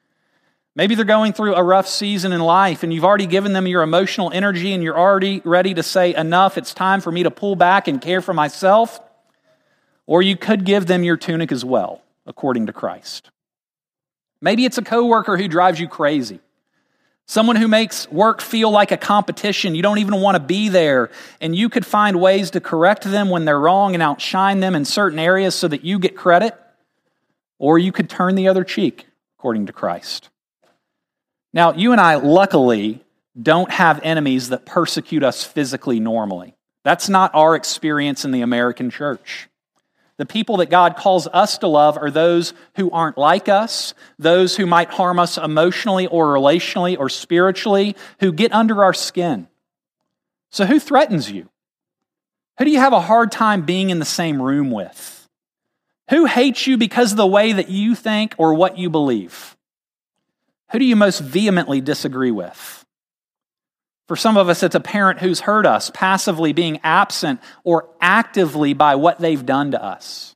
Maybe 0.76 0.96
they're 0.96 1.06
going 1.06 1.34
through 1.34 1.54
a 1.54 1.64
rough 1.64 1.88
season 1.88 2.32
in 2.32 2.42
life 2.42 2.82
and 2.82 2.92
you've 2.92 3.06
already 3.06 3.28
given 3.28 3.54
them 3.54 3.68
your 3.68 3.84
emotional 3.84 4.32
energy 4.34 4.74
and 4.74 4.82
you're 4.82 4.98
already 4.98 5.42
ready 5.46 5.76
to 5.76 5.84
say, 5.84 6.16
Enough, 6.16 6.58
it's 6.58 6.74
time 6.74 7.00
for 7.00 7.12
me 7.12 7.24
to 7.24 7.32
pull 7.32 7.56
back 7.56 7.88
and 7.88 8.02
care 8.02 8.22
for 8.22 8.34
myself. 8.34 9.00
Or 10.08 10.22
you 10.22 10.36
could 10.36 10.66
give 10.66 10.88
them 10.88 11.04
your 11.04 11.18
tunic 11.18 11.52
as 11.52 11.64
well. 11.64 12.02
according 12.26 12.68
to 12.68 12.74
Christ. 12.74 13.30
Maybe 14.40 14.66
it's 14.66 14.78
a 14.78 14.82
coworker 14.82 15.38
who 15.38 15.48
drives 15.48 15.80
you 15.80 15.88
crazy. 15.88 16.40
Someone 17.26 17.56
who 17.56 17.68
makes 17.68 18.10
work 18.12 18.42
feel 18.42 18.72
like 18.72 18.92
a 18.92 18.98
competition. 18.98 19.76
You 19.76 19.82
don't 19.82 20.00
even 20.00 20.20
want 20.22 20.36
to 20.36 20.40
be 20.42 20.70
there. 20.70 21.10
And 21.40 21.56
you 21.56 21.70
could 21.70 21.86
find 21.86 22.20
ways 22.20 22.52
to 22.52 22.62
correct 22.62 23.04
them 23.04 23.30
when 23.30 23.46
they're 23.46 23.60
wrong 23.60 23.94
and 23.94 24.04
outshine 24.04 24.60
them 24.60 24.76
in 24.76 24.86
certain 24.86 25.20
areas 25.20 25.56
so 25.56 25.68
that 25.68 25.84
you 25.84 26.00
get 26.00 26.16
credit. 26.16 26.54
Or 27.60 27.78
you 27.78 27.92
could 27.92 28.10
turn 28.10 28.36
the 28.36 28.48
other 28.48 28.64
cheek, 28.64 29.08
according 29.38 29.68
to 29.68 29.74
Christ. 29.74 30.30
Now, 31.54 31.74
you 31.74 31.92
and 31.92 32.02
I, 32.02 32.16
luckily, 32.16 33.04
don't 33.40 33.72
have 33.72 34.00
enemies 34.04 34.50
that 34.50 34.66
persecute 34.66 35.24
us 35.24 35.44
physically 35.44 36.00
normally. 36.00 36.56
That's 36.84 37.10
not 37.10 37.34
our 37.34 37.56
experience 37.56 38.26
in 38.26 38.32
the 38.32 38.42
American 38.42 38.90
church. 38.90 39.50
The 40.18 40.26
people 40.26 40.58
that 40.58 40.70
God 40.70 40.96
calls 40.96 41.28
us 41.28 41.58
to 41.60 41.68
love 41.68 41.98
are 41.98 42.12
those 42.12 42.54
who 42.76 42.92
aren't 42.92 43.18
like 43.18 43.50
us, 43.50 43.94
those 44.20 44.56
who 44.56 44.66
might 44.66 44.90
harm 44.90 45.20
us 45.20 45.38
emotionally 45.38 46.06
or 46.08 46.28
relationally 46.28 46.98
or 46.98 47.10
spiritually, 47.10 47.96
who 48.20 48.32
get 48.32 48.54
under 48.54 48.84
our 48.84 48.94
skin. 48.94 49.48
So, 50.52 50.66
who 50.66 50.80
threatens 50.80 51.32
you? 51.32 51.50
Who 52.60 52.66
do 52.66 52.72
you 52.72 52.80
have 52.80 52.94
a 52.94 53.02
hard 53.02 53.32
time 53.32 53.64
being 53.64 53.90
in 53.90 53.98
the 53.98 54.06
same 54.06 54.40
room 54.40 54.70
with? 54.70 55.28
Who 56.12 56.26
hates 56.26 56.68
you 56.68 56.78
because 56.78 57.12
of 57.12 57.18
the 57.18 57.26
way 57.26 57.54
that 57.54 57.70
you 57.70 57.96
think 57.96 58.36
or 58.38 58.54
what 58.54 58.78
you 58.78 58.92
believe? 58.92 59.58
Who 60.74 60.80
do 60.80 60.86
you 60.86 60.96
most 60.96 61.20
vehemently 61.20 61.82
disagree 61.82 62.32
with? 62.32 62.84
For 64.08 64.16
some 64.16 64.38
of 64.38 64.50
us, 64.50 64.64
it's 64.64 64.76
a 64.76 64.80
parent 64.80 65.20
who's 65.20 65.40
hurt 65.40 65.68
us, 65.68 65.92
passively 65.94 66.52
being 66.52 66.80
absent 66.84 67.40
or 67.64 67.88
actively 68.02 68.74
by 68.74 68.96
what 68.96 69.20
they've 69.20 69.46
done 69.46 69.72
to 69.72 69.82
us. 69.82 70.36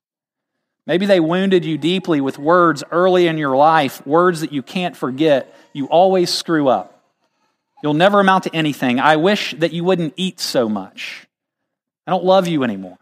Maybe 0.86 1.08
they 1.08 1.20
wounded 1.20 1.66
you 1.66 1.78
deeply 1.78 2.22
with 2.22 2.38
words 2.38 2.84
early 2.92 3.28
in 3.28 3.40
your 3.40 3.58
life, 3.58 4.06
words 4.06 4.42
that 4.42 4.54
you 4.54 4.62
can't 4.62 4.96
forget. 4.96 5.54
You 5.74 5.88
always 5.88 6.30
screw 6.30 6.70
up. 6.70 7.04
You'll 7.82 7.96
never 7.96 8.20
amount 8.20 8.46
to 8.46 8.56
anything. 8.56 9.00
I 9.00 9.18
wish 9.18 9.56
that 9.58 9.74
you 9.74 9.84
wouldn't 9.84 10.14
eat 10.18 10.40
so 10.40 10.70
much. 10.70 11.28
I 12.06 12.12
don't 12.12 12.24
love 12.24 12.48
you 12.48 12.64
anymore. 12.64 13.00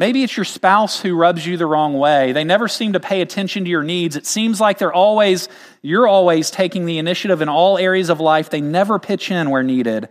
Maybe 0.00 0.22
it's 0.22 0.34
your 0.34 0.46
spouse 0.46 0.98
who 0.98 1.14
rubs 1.14 1.46
you 1.46 1.58
the 1.58 1.66
wrong 1.66 1.98
way. 1.98 2.32
They 2.32 2.42
never 2.42 2.68
seem 2.68 2.94
to 2.94 3.00
pay 3.00 3.20
attention 3.20 3.64
to 3.64 3.70
your 3.70 3.82
needs. 3.82 4.16
It 4.16 4.24
seems 4.24 4.58
like 4.58 4.78
they're 4.78 4.90
always, 4.90 5.50
you're 5.82 6.08
always 6.08 6.50
taking 6.50 6.86
the 6.86 6.96
initiative 6.96 7.42
in 7.42 7.50
all 7.50 7.76
areas 7.76 8.08
of 8.08 8.18
life. 8.18 8.48
They 8.48 8.62
never 8.62 8.98
pitch 8.98 9.30
in 9.30 9.50
where 9.50 9.62
needed. 9.62 10.08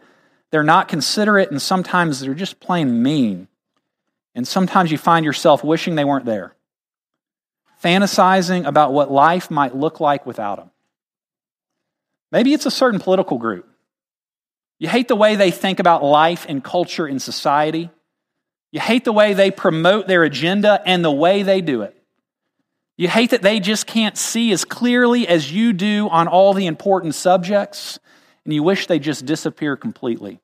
They're 0.51 0.61
not 0.61 0.89
considerate, 0.89 1.49
and 1.49 1.59
sometimes 1.59 2.19
they're 2.19 2.35
just 2.35 2.59
plain 2.59 3.01
mean. 3.01 3.47
And 4.35 4.47
sometimes 4.47 4.91
you 4.91 4.99
find 4.99 5.25
yourself 5.25 5.63
wishing 5.63 5.95
they 5.95 6.05
weren't 6.05 6.25
there, 6.25 6.55
fantasizing 7.83 8.67
about 8.67 8.93
what 8.93 9.09
life 9.09 9.49
might 9.49 9.75
look 9.75 9.99
like 9.99 10.23
without 10.23 10.57
them. 10.57 10.69
Maybe 12.31 12.53
it's 12.53 12.67
a 12.67 12.71
certain 12.71 12.99
political 12.99 13.39
group. 13.39 13.67
You 14.77 14.87
hate 14.87 15.07
the 15.07 15.15
way 15.15 15.35
they 15.35 15.49
think 15.49 15.79
about 15.79 16.03
life 16.03 16.45
and 16.47 16.63
culture 16.63 17.07
in 17.07 17.17
society. 17.17 17.89
You 18.71 18.79
hate 18.79 19.03
the 19.03 19.13
way 19.13 19.33
they 19.33 19.51
promote 19.51 20.07
their 20.07 20.23
agenda 20.23 20.81
and 20.85 21.03
the 21.03 21.11
way 21.11 21.43
they 21.43 21.61
do 21.61 21.81
it. 21.81 21.95
You 22.97 23.07
hate 23.07 23.31
that 23.31 23.41
they 23.41 23.59
just 23.59 23.87
can't 23.87 24.17
see 24.17 24.51
as 24.51 24.65
clearly 24.65 25.27
as 25.27 25.51
you 25.51 25.73
do 25.73 26.09
on 26.09 26.27
all 26.27 26.53
the 26.53 26.67
important 26.67 27.15
subjects, 27.15 27.97
and 28.43 28.53
you 28.53 28.61
wish 28.61 28.87
they 28.87 28.99
just 28.99 29.25
disappear 29.25 29.77
completely. 29.77 30.39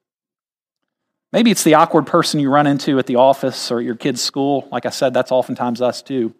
Maybe 1.34 1.52
it's 1.52 1.64
the 1.64 1.74
awkward 1.74 2.08
person 2.08 2.40
you 2.40 2.50
run 2.50 2.66
into 2.66 2.98
at 2.98 3.08
the 3.08 3.18
office 3.18 3.72
or 3.72 3.80
at 3.80 3.86
your 3.86 3.96
kid's 3.96 4.22
school. 4.22 4.70
Like 4.72 4.86
I 4.86 4.90
said, 4.90 5.14
that's 5.14 5.34
oftentimes 5.34 5.82
us 5.82 6.02
too. 6.02 6.34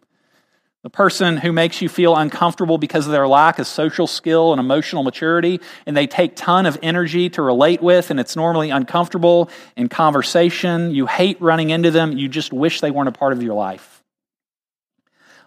The 0.86 0.92
person 0.92 1.38
who 1.38 1.52
makes 1.52 1.82
you 1.82 1.90
feel 1.90 2.16
uncomfortable 2.16 2.78
because 2.78 3.08
of 3.08 3.12
their 3.12 3.28
lack 3.28 3.58
of 3.58 3.66
social 3.66 4.06
skill 4.06 4.54
and 4.54 4.60
emotional 4.60 5.02
maturity, 5.02 5.60
and 5.88 5.98
they 5.98 6.06
take 6.06 6.36
ton 6.36 6.68
of 6.68 6.78
energy 6.84 7.28
to 7.32 7.42
relate 7.42 7.82
with, 7.82 8.12
and 8.12 8.20
it's 8.20 8.36
normally 8.36 8.70
uncomfortable 8.70 9.50
in 9.76 9.90
conversation. 9.90 10.92
You 10.92 11.08
hate 11.08 11.42
running 11.42 11.72
into 11.72 11.90
them. 11.90 12.16
You 12.16 12.30
just 12.30 12.54
wish 12.54 12.82
they 12.82 12.92
weren't 12.92 13.10
a 13.10 13.12
part 13.12 13.34
of 13.34 13.42
your 13.42 13.56
life. 13.56 14.04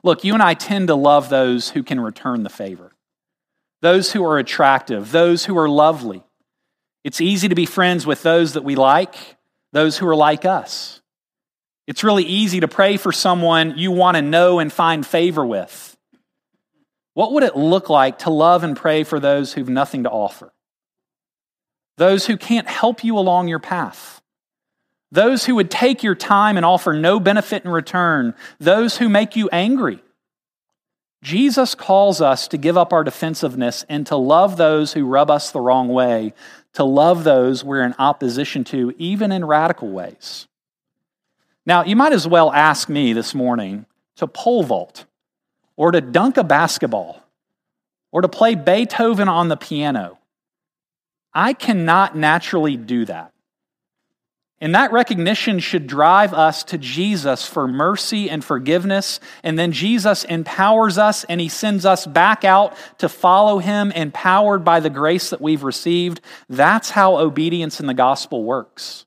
Look, 0.03 0.24
you 0.24 0.35
and 0.35 0.42
I 0.42 0.55
tend 0.55 0.88
to 0.88 0.96
love 0.96 1.29
those 1.29 1.70
who 1.70 1.85
can 1.85 2.01
return 2.01 2.42
the 2.42 2.51
favor, 2.51 2.90
those 3.81 4.11
who 4.11 4.24
are 4.24 4.38
attractive, 4.38 5.12
those 5.12 5.44
who 5.44 5.57
are 5.57 5.68
lovely. 5.68 6.24
It's 7.05 7.20
easy 7.20 7.46
to 7.46 7.55
be 7.55 7.64
friends 7.64 8.05
with 8.05 8.24
those 8.24 8.55
that 8.55 8.64
we 8.64 8.74
like, 8.74 9.14
those 9.70 9.98
who 9.98 10.09
are 10.09 10.16
like 10.16 10.44
us. 10.44 11.01
It's 11.88 12.05
really 12.05 12.24
easy 12.24 12.61
to 12.61 12.68
pray 12.68 12.98
for 12.98 13.12
someone 13.12 13.79
you 13.79 13.90
want 13.90 14.16
to 14.18 14.22
know 14.22 14.59
and 14.59 14.70
find 14.70 15.07
favor 15.07 15.44
with. 15.44 15.96
What 17.14 17.33
would 17.33 17.44
it 17.44 17.57
look 17.57 17.88
like 17.88 18.18
to 18.20 18.31
love 18.31 18.62
and 18.62 18.77
pray 18.77 19.05
for 19.05 19.18
those 19.18 19.55
who've 19.55 19.70
nothing 19.70 20.03
to 20.03 20.11
offer? 20.11 20.53
Those 21.96 22.27
who 22.27 22.37
can't 22.37 22.68
help 22.68 23.05
you 23.05 23.16
along 23.16 23.48
your 23.48 23.59
path. 23.59 24.20
Those 25.12 25.46
who 25.46 25.55
would 25.55 25.70
take 25.70 26.03
your 26.03 26.14
time 26.14 26.59
and 26.59 26.66
offer 26.66 26.92
no 26.92 27.18
benefit 27.18 27.64
in 27.64 27.70
return. 27.70 28.35
Those 28.61 28.98
who 28.98 29.09
make 29.09 29.35
you 29.35 29.48
angry. 29.48 30.01
Jesus 31.22 31.74
calls 31.74 32.20
us 32.20 32.48
to 32.48 32.59
give 32.59 32.77
up 32.77 32.92
our 32.92 33.03
defensiveness 33.03 33.87
and 33.88 34.07
to 34.09 34.16
love 34.16 34.59
those 34.59 34.92
who 34.92 35.07
rub 35.07 35.31
us 35.31 35.53
the 35.53 35.61
wrong 35.62 35.88
way, 35.88 36.35
to 36.74 36.85
love 36.85 37.24
those 37.24 37.64
we're 37.64 37.83
in 37.83 37.94
opposition 37.98 38.62
to, 38.64 38.94
even 38.98 39.33
in 39.33 39.46
radical 39.46 39.88
ways. 39.88 40.48
Now, 41.68 41.85
you 41.85 41.96
might 41.96 42.14
as 42.14 42.26
well 42.26 42.50
ask 42.50 42.88
me 42.88 43.12
this 43.12 43.35
morning 43.35 43.85
to 44.16 44.26
pole 44.26 44.62
vault 44.62 45.04
or 45.76 45.90
to 45.90 46.00
dunk 46.00 46.38
a 46.38 46.42
basketball 46.42 47.22
or 48.11 48.22
to 48.22 48.28
play 48.28 48.54
Beethoven 48.54 49.28
on 49.28 49.48
the 49.48 49.57
piano. 49.59 50.18
I 51.35 51.52
cannot 51.52 52.16
naturally 52.16 52.78
do 52.78 53.04
that. 53.04 53.35
And 54.62 54.74
that 54.74 54.92
recognition 54.92 55.59
should 55.59 55.87
drive 55.87 56.33
us 56.33 56.64
to 56.64 56.78
Jesus 56.78 57.46
for 57.46 57.68
mercy 57.68 58.31
and 58.31 58.42
forgiveness. 58.42 59.20
And 59.42 59.59
then 59.59 59.72
Jesus 59.72 60.24
empowers 60.24 60.96
us 60.96 61.24
and 61.24 61.38
he 61.38 61.50
sends 61.50 61.85
us 61.85 62.07
back 62.07 62.46
out 62.46 62.78
to 62.96 63.11
follow 63.11 63.59
him, 63.59 63.92
empowered 63.92 64.64
by 64.64 64.81
the 64.81 64.88
grace 64.88 65.28
that 65.28 65.42
we've 65.42 65.62
received. 65.62 66.22
That's 66.48 66.88
how 66.88 67.18
obedience 67.18 67.78
in 67.78 67.87
the 67.87 67.92
gospel 67.92 68.42
works. 68.42 69.04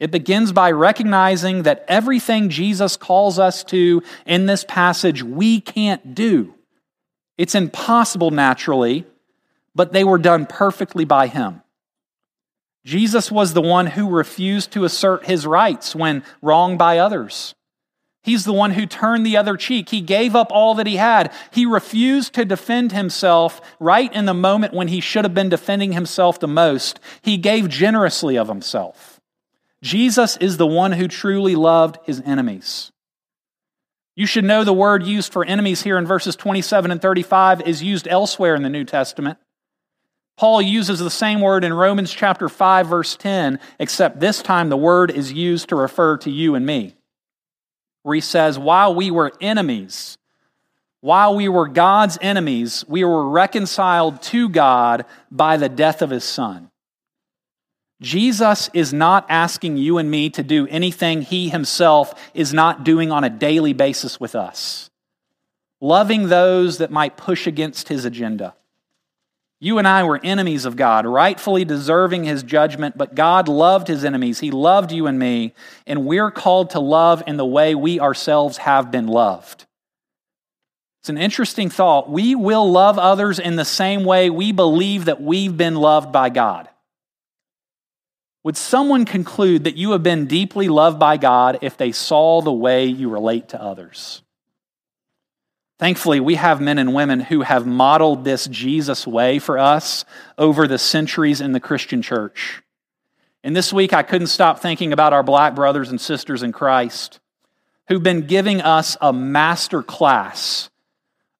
It 0.00 0.10
begins 0.10 0.50
by 0.50 0.72
recognizing 0.72 1.64
that 1.64 1.84
everything 1.86 2.48
Jesus 2.48 2.96
calls 2.96 3.38
us 3.38 3.62
to 3.64 4.02
in 4.26 4.46
this 4.46 4.64
passage, 4.64 5.22
we 5.22 5.60
can't 5.60 6.14
do. 6.14 6.54
It's 7.36 7.54
impossible 7.54 8.30
naturally, 8.30 9.06
but 9.74 9.92
they 9.92 10.02
were 10.02 10.18
done 10.18 10.46
perfectly 10.46 11.04
by 11.04 11.26
him. 11.26 11.62
Jesus 12.84 13.30
was 13.30 13.52
the 13.52 13.60
one 13.60 13.88
who 13.88 14.08
refused 14.08 14.72
to 14.72 14.84
assert 14.84 15.26
his 15.26 15.46
rights 15.46 15.94
when 15.94 16.24
wronged 16.40 16.78
by 16.78 16.98
others. 16.98 17.54
He's 18.22 18.44
the 18.44 18.52
one 18.52 18.72
who 18.72 18.86
turned 18.86 19.24
the 19.24 19.36
other 19.36 19.56
cheek. 19.56 19.88
He 19.88 20.00
gave 20.00 20.36
up 20.36 20.48
all 20.50 20.74
that 20.74 20.86
he 20.86 20.96
had. 20.96 21.32
He 21.50 21.64
refused 21.64 22.34
to 22.34 22.44
defend 22.44 22.92
himself 22.92 23.60
right 23.78 24.12
in 24.12 24.26
the 24.26 24.34
moment 24.34 24.74
when 24.74 24.88
he 24.88 25.00
should 25.00 25.24
have 25.24 25.34
been 25.34 25.48
defending 25.48 25.92
himself 25.92 26.38
the 26.38 26.48
most. 26.48 27.00
He 27.22 27.38
gave 27.38 27.68
generously 27.68 28.36
of 28.36 28.48
himself. 28.48 29.09
Jesus 29.82 30.36
is 30.36 30.56
the 30.56 30.66
one 30.66 30.92
who 30.92 31.08
truly 31.08 31.56
loved 31.56 31.98
his 32.04 32.20
enemies. 32.24 32.92
You 34.14 34.26
should 34.26 34.44
know 34.44 34.64
the 34.64 34.72
word 34.72 35.04
used 35.04 35.32
for 35.32 35.44
enemies 35.44 35.82
here 35.82 35.96
in 35.96 36.06
verses 36.06 36.36
27 36.36 36.90
and 36.90 37.00
35 37.00 37.62
is 37.62 37.82
used 37.82 38.06
elsewhere 38.06 38.54
in 38.54 38.62
the 38.62 38.68
New 38.68 38.84
Testament. 38.84 39.38
Paul 40.36 40.60
uses 40.60 40.98
the 40.98 41.10
same 41.10 41.40
word 41.40 41.64
in 41.64 41.72
Romans 41.72 42.12
chapter 42.12 42.48
5 42.48 42.86
verse 42.86 43.16
10, 43.16 43.58
except 43.78 44.20
this 44.20 44.42
time 44.42 44.68
the 44.68 44.76
word 44.76 45.10
is 45.10 45.32
used 45.32 45.68
to 45.68 45.76
refer 45.76 46.16
to 46.18 46.30
you 46.30 46.54
and 46.54 46.66
me. 46.66 46.94
Where 48.02 48.14
he 48.14 48.20
says, 48.20 48.58
"While 48.58 48.94
we 48.94 49.10
were 49.10 49.32
enemies, 49.40 50.16
while 51.00 51.34
we 51.34 51.48
were 51.48 51.68
God's 51.68 52.18
enemies, 52.20 52.84
we 52.88 53.04
were 53.04 53.28
reconciled 53.28 54.22
to 54.22 54.48
God 54.48 55.04
by 55.30 55.56
the 55.56 55.68
death 55.68 56.02
of 56.02 56.10
his 56.10 56.24
son." 56.24 56.70
Jesus 58.00 58.70
is 58.72 58.92
not 58.94 59.26
asking 59.28 59.76
you 59.76 59.98
and 59.98 60.10
me 60.10 60.30
to 60.30 60.42
do 60.42 60.66
anything 60.68 61.20
he 61.20 61.50
himself 61.50 62.30
is 62.32 62.54
not 62.54 62.82
doing 62.82 63.12
on 63.12 63.24
a 63.24 63.30
daily 63.30 63.74
basis 63.74 64.18
with 64.18 64.34
us. 64.34 64.90
Loving 65.82 66.28
those 66.28 66.78
that 66.78 66.90
might 66.90 67.16
push 67.16 67.46
against 67.46 67.88
his 67.88 68.04
agenda. 68.04 68.54
You 69.62 69.76
and 69.76 69.86
I 69.86 70.04
were 70.04 70.18
enemies 70.24 70.64
of 70.64 70.76
God, 70.76 71.04
rightfully 71.04 71.66
deserving 71.66 72.24
his 72.24 72.42
judgment, 72.42 72.96
but 72.96 73.14
God 73.14 73.46
loved 73.46 73.88
his 73.88 74.06
enemies. 74.06 74.40
He 74.40 74.50
loved 74.50 74.90
you 74.90 75.06
and 75.06 75.18
me, 75.18 75.52
and 75.86 76.06
we're 76.06 76.30
called 76.30 76.70
to 76.70 76.80
love 76.80 77.22
in 77.26 77.36
the 77.36 77.44
way 77.44 77.74
we 77.74 78.00
ourselves 78.00 78.56
have 78.56 78.90
been 78.90 79.06
loved. 79.06 79.66
It's 81.00 81.10
an 81.10 81.18
interesting 81.18 81.68
thought. 81.68 82.08
We 82.08 82.34
will 82.34 82.70
love 82.70 82.98
others 82.98 83.38
in 83.38 83.56
the 83.56 83.66
same 83.66 84.04
way 84.04 84.30
we 84.30 84.52
believe 84.52 85.04
that 85.04 85.20
we've 85.20 85.54
been 85.54 85.74
loved 85.74 86.10
by 86.10 86.30
God. 86.30 86.69
Would 88.42 88.56
someone 88.56 89.04
conclude 89.04 89.64
that 89.64 89.76
you 89.76 89.92
have 89.92 90.02
been 90.02 90.26
deeply 90.26 90.68
loved 90.68 90.98
by 90.98 91.18
God 91.18 91.58
if 91.62 91.76
they 91.76 91.92
saw 91.92 92.40
the 92.40 92.52
way 92.52 92.86
you 92.86 93.10
relate 93.10 93.50
to 93.50 93.62
others? 93.62 94.22
Thankfully, 95.78 96.20
we 96.20 96.34
have 96.34 96.60
men 96.60 96.78
and 96.78 96.94
women 96.94 97.20
who 97.20 97.42
have 97.42 97.66
modeled 97.66 98.24
this 98.24 98.46
Jesus 98.46 99.06
way 99.06 99.38
for 99.38 99.58
us 99.58 100.04
over 100.36 100.66
the 100.66 100.78
centuries 100.78 101.40
in 101.40 101.52
the 101.52 101.60
Christian 101.60 102.02
church. 102.02 102.62
And 103.42 103.56
this 103.56 103.72
week, 103.72 103.92
I 103.92 104.02
couldn't 104.02 104.26
stop 104.26 104.60
thinking 104.60 104.92
about 104.92 105.14
our 105.14 105.22
black 105.22 105.54
brothers 105.54 105.90
and 105.90 106.00
sisters 106.00 106.42
in 106.42 106.52
Christ 106.52 107.20
who've 107.88 108.02
been 108.02 108.26
giving 108.26 108.60
us 108.60 108.96
a 109.00 109.12
master 109.12 109.82
class 109.82 110.70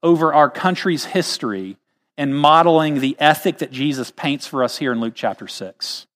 over 0.02 0.32
our 0.32 0.50
country's 0.50 1.04
history 1.04 1.76
and 2.16 2.34
modeling 2.34 3.00
the 3.00 3.16
ethic 3.18 3.58
that 3.58 3.70
Jesus 3.70 4.10
paints 4.10 4.46
for 4.46 4.64
us 4.64 4.78
here 4.78 4.92
in 4.92 5.00
Luke 5.00 5.14
chapter 5.14 5.46
6. 5.46 6.06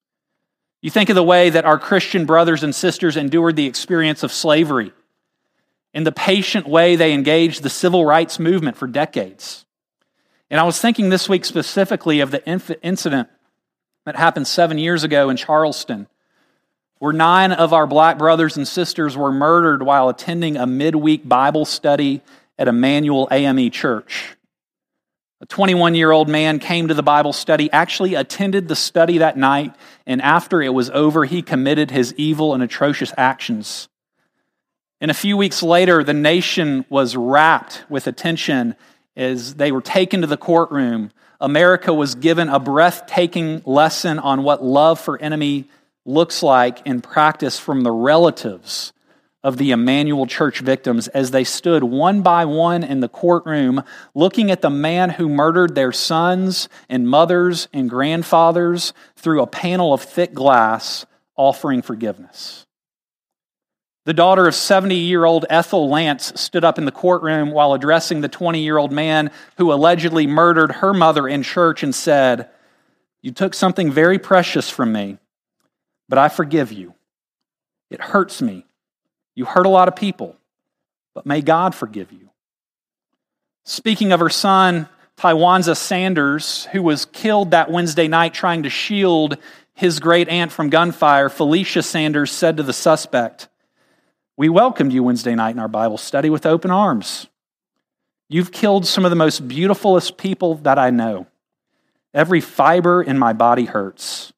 You 0.85 0.91
think 0.91 1.09
of 1.09 1.15
the 1.17 1.23
way 1.23 1.49
that 1.49 1.65
our 1.65 1.79
Christian 1.79 2.27
brothers 2.27 2.63
and 2.63 2.75
sisters 2.75 3.17
endured 3.17 3.57
the 3.57 3.65
experience 3.65 4.23
of 4.23 4.31
slavery 4.31 4.93
in 5.95 6.05
the 6.05 6.13
patient 6.13 6.69
way 6.69 6.95
they 6.95 7.15
engaged 7.15 7.63
the 7.63 7.71
civil 7.71 8.05
rights 8.05 8.39
movement 8.39 8.77
for 8.77 8.87
decades. 8.87 9.65
And 10.51 10.61
I 10.61 10.65
was 10.65 10.79
thinking 10.79 11.09
this 11.09 11.27
week 11.27 11.47
specifically 11.47 12.21
of 12.21 12.31
the 12.31 12.47
incident 12.83 13.31
that 14.05 14.17
happened 14.17 14.47
seven 14.47 14.77
years 14.77 15.05
ago 15.05 15.31
in 15.31 15.39
Charleston, 15.39 16.07
where 16.99 17.15
nine 17.15 17.53
of 17.53 17.73
our 17.73 17.87
black 17.87 18.19
brothers 18.19 18.59
and 18.59 18.69
sisters 18.69 19.17
were 19.17 19.33
murdered 19.33 19.83
while 19.83 20.11
attending 20.11 20.59
a 20.59 20.67
midweek 20.67 21.27
Bible 21.27 21.65
study 21.65 22.21
at 22.59 22.69
Emanuel 22.69 23.27
AME 23.31 23.71
Church. 23.71 24.37
A 25.45 25.47
21 25.47 25.95
year 25.95 26.11
old 26.11 26.27
man 26.27 26.59
came 26.59 26.89
to 26.89 26.95
the 26.95 27.03
Bible 27.03 27.35
study, 27.35 27.71
actually 27.71 28.15
attended 28.15 28.67
the 28.67 28.75
study 28.75 29.19
that 29.19 29.37
night, 29.37 29.77
and 30.07 30.23
after 30.23 30.63
it 30.63 30.73
was 30.73 30.89
over, 30.89 31.27
he 31.27 31.43
committed 31.43 31.91
his 31.91 32.15
evil 32.17 32.55
and 32.55 32.63
atrocious 32.63 33.13
actions. 33.19 33.91
And 35.03 35.11
a 35.11 35.15
few 35.15 35.37
weeks 35.37 35.63
later, 35.63 36.03
the 36.03 36.15
nation 36.15 36.87
was 36.89 37.15
wrapped 37.15 37.85
with 37.91 38.07
attention 38.07 38.75
as 39.19 39.57
they 39.57 39.71
were 39.71 39.83
taken 39.83 40.23
to 40.23 40.27
the 40.27 40.39
courtroom. 40.39 41.11
America 41.43 41.93
was 41.93 42.15
given 42.15 42.49
a 42.49 42.59
breathtaking 42.59 43.61
lesson 43.67 44.19
on 44.19 44.45
what 44.45 44.65
love 44.65 44.99
for 44.99 45.21
enemy 45.21 45.69
looks 46.07 46.43
like 46.43 46.81
in 46.87 47.03
practice 47.03 47.59
from 47.59 47.83
the 47.83 47.93
relatives 47.93 48.95
of 49.45 49.59
the 49.59 49.71
Emanuel 49.73 50.27
Church 50.27 50.61
victims 50.61 51.07
as 51.09 51.31
they 51.31 51.45
stood 51.45 51.85
one 51.85 52.23
by 52.23 52.47
one 52.47 52.83
in 52.83 53.01
the 53.01 53.09
courtroom 53.09 53.85
looking 54.15 54.51
at 54.51 54.63
the 54.63 54.71
man 54.71 55.11
who 55.11 55.29
murdered 55.29 55.75
their 55.75 55.93
sons 55.93 56.71
and 56.89 57.07
mothers 57.07 57.69
and 57.71 57.91
grandfathers 57.91 58.95
through 59.17 59.43
a 59.43 59.47
panel 59.47 59.93
of 59.93 60.03
thick 60.03 60.33
glass 60.33 61.05
offering 61.37 61.83
forgiveness. 61.83 62.65
The 64.07 64.15
daughter 64.15 64.49
of 64.49 64.55
70 64.55 64.95
year 64.95 65.27
old 65.27 65.45
Ethel 65.51 65.91
Lance 65.91 66.33
stood 66.41 66.65
up 66.65 66.79
in 66.79 66.87
the 66.87 66.93
courtroom 66.93 67.51
while 67.51 67.75
addressing 67.75 68.23
the 68.23 68.29
20 68.29 68.63
year 68.63 68.79
old 68.79 68.93
man 68.93 69.31
who 69.59 69.73
allegedly 69.73 70.27
murdered 70.27 70.73
her 70.73 70.95
mother 70.95 71.29
in 71.29 71.43
church 71.43 71.83
and 71.83 71.95
said, 71.95 72.49
You 73.21 73.31
took 73.31 73.53
something 73.53 73.93
very 73.93 74.19
precious 74.19 74.71
from 74.71 74.93
me, 74.93 75.19
but 76.09 76.19
I 76.19 76.29
forgive 76.29 76.73
you. 76.73 76.95
It 77.91 78.01
hurts 78.01 78.41
me. 78.41 78.67
You 79.35 79.45
hurt 79.45 79.67
a 79.67 79.71
lot 79.71 79.89
of 79.89 79.97
people, 79.97 80.37
but 81.15 81.27
may 81.27 81.41
God 81.41 81.75
forgive 81.75 82.13
you. 82.13 82.31
Speaking 83.65 84.13
of 84.13 84.21
her 84.21 84.31
son, 84.31 84.89
Tywanza 85.17 85.77
Sanders, 85.77 86.67
who 86.67 86.83
was 86.83 87.05
killed 87.07 87.53
that 87.53 87.71
Wednesday 87.71 88.09
night 88.09 88.35
trying 88.35 88.65
to 88.65 88.71
shield 88.71 89.39
his 89.75 90.01
great 90.01 90.29
aunt 90.29 90.53
from 90.53 90.71
gunfire, 90.71 91.29
Felicia 91.29 91.83
Sanders 91.83 92.31
said 92.31 92.57
to 92.57 92.63
the 92.63 92.73
suspect, 92.73 93.49
we 94.37 94.49
welcomed 94.49 94.93
you 94.93 95.03
Wednesday 95.03 95.35
night 95.35 95.55
in 95.55 95.61
our 95.61 95.69
Bible 95.69 95.99
study 95.99 96.31
with 96.31 96.47
open 96.47 96.71
arms. 96.71 97.29
You've 98.29 98.53
killed 98.53 98.87
some 98.87 99.05
of 99.05 99.11
the 99.11 99.17
most 99.17 99.47
beautifulest 99.47 100.17
people 100.17 100.57
that 100.57 100.79
I 100.79 100.91
know. 100.91 101.27
Every 102.13 102.41
fiber 102.41 103.03
in 103.03 103.19
my 103.19 103.33
body 103.33 103.65
hurts. 103.65 104.33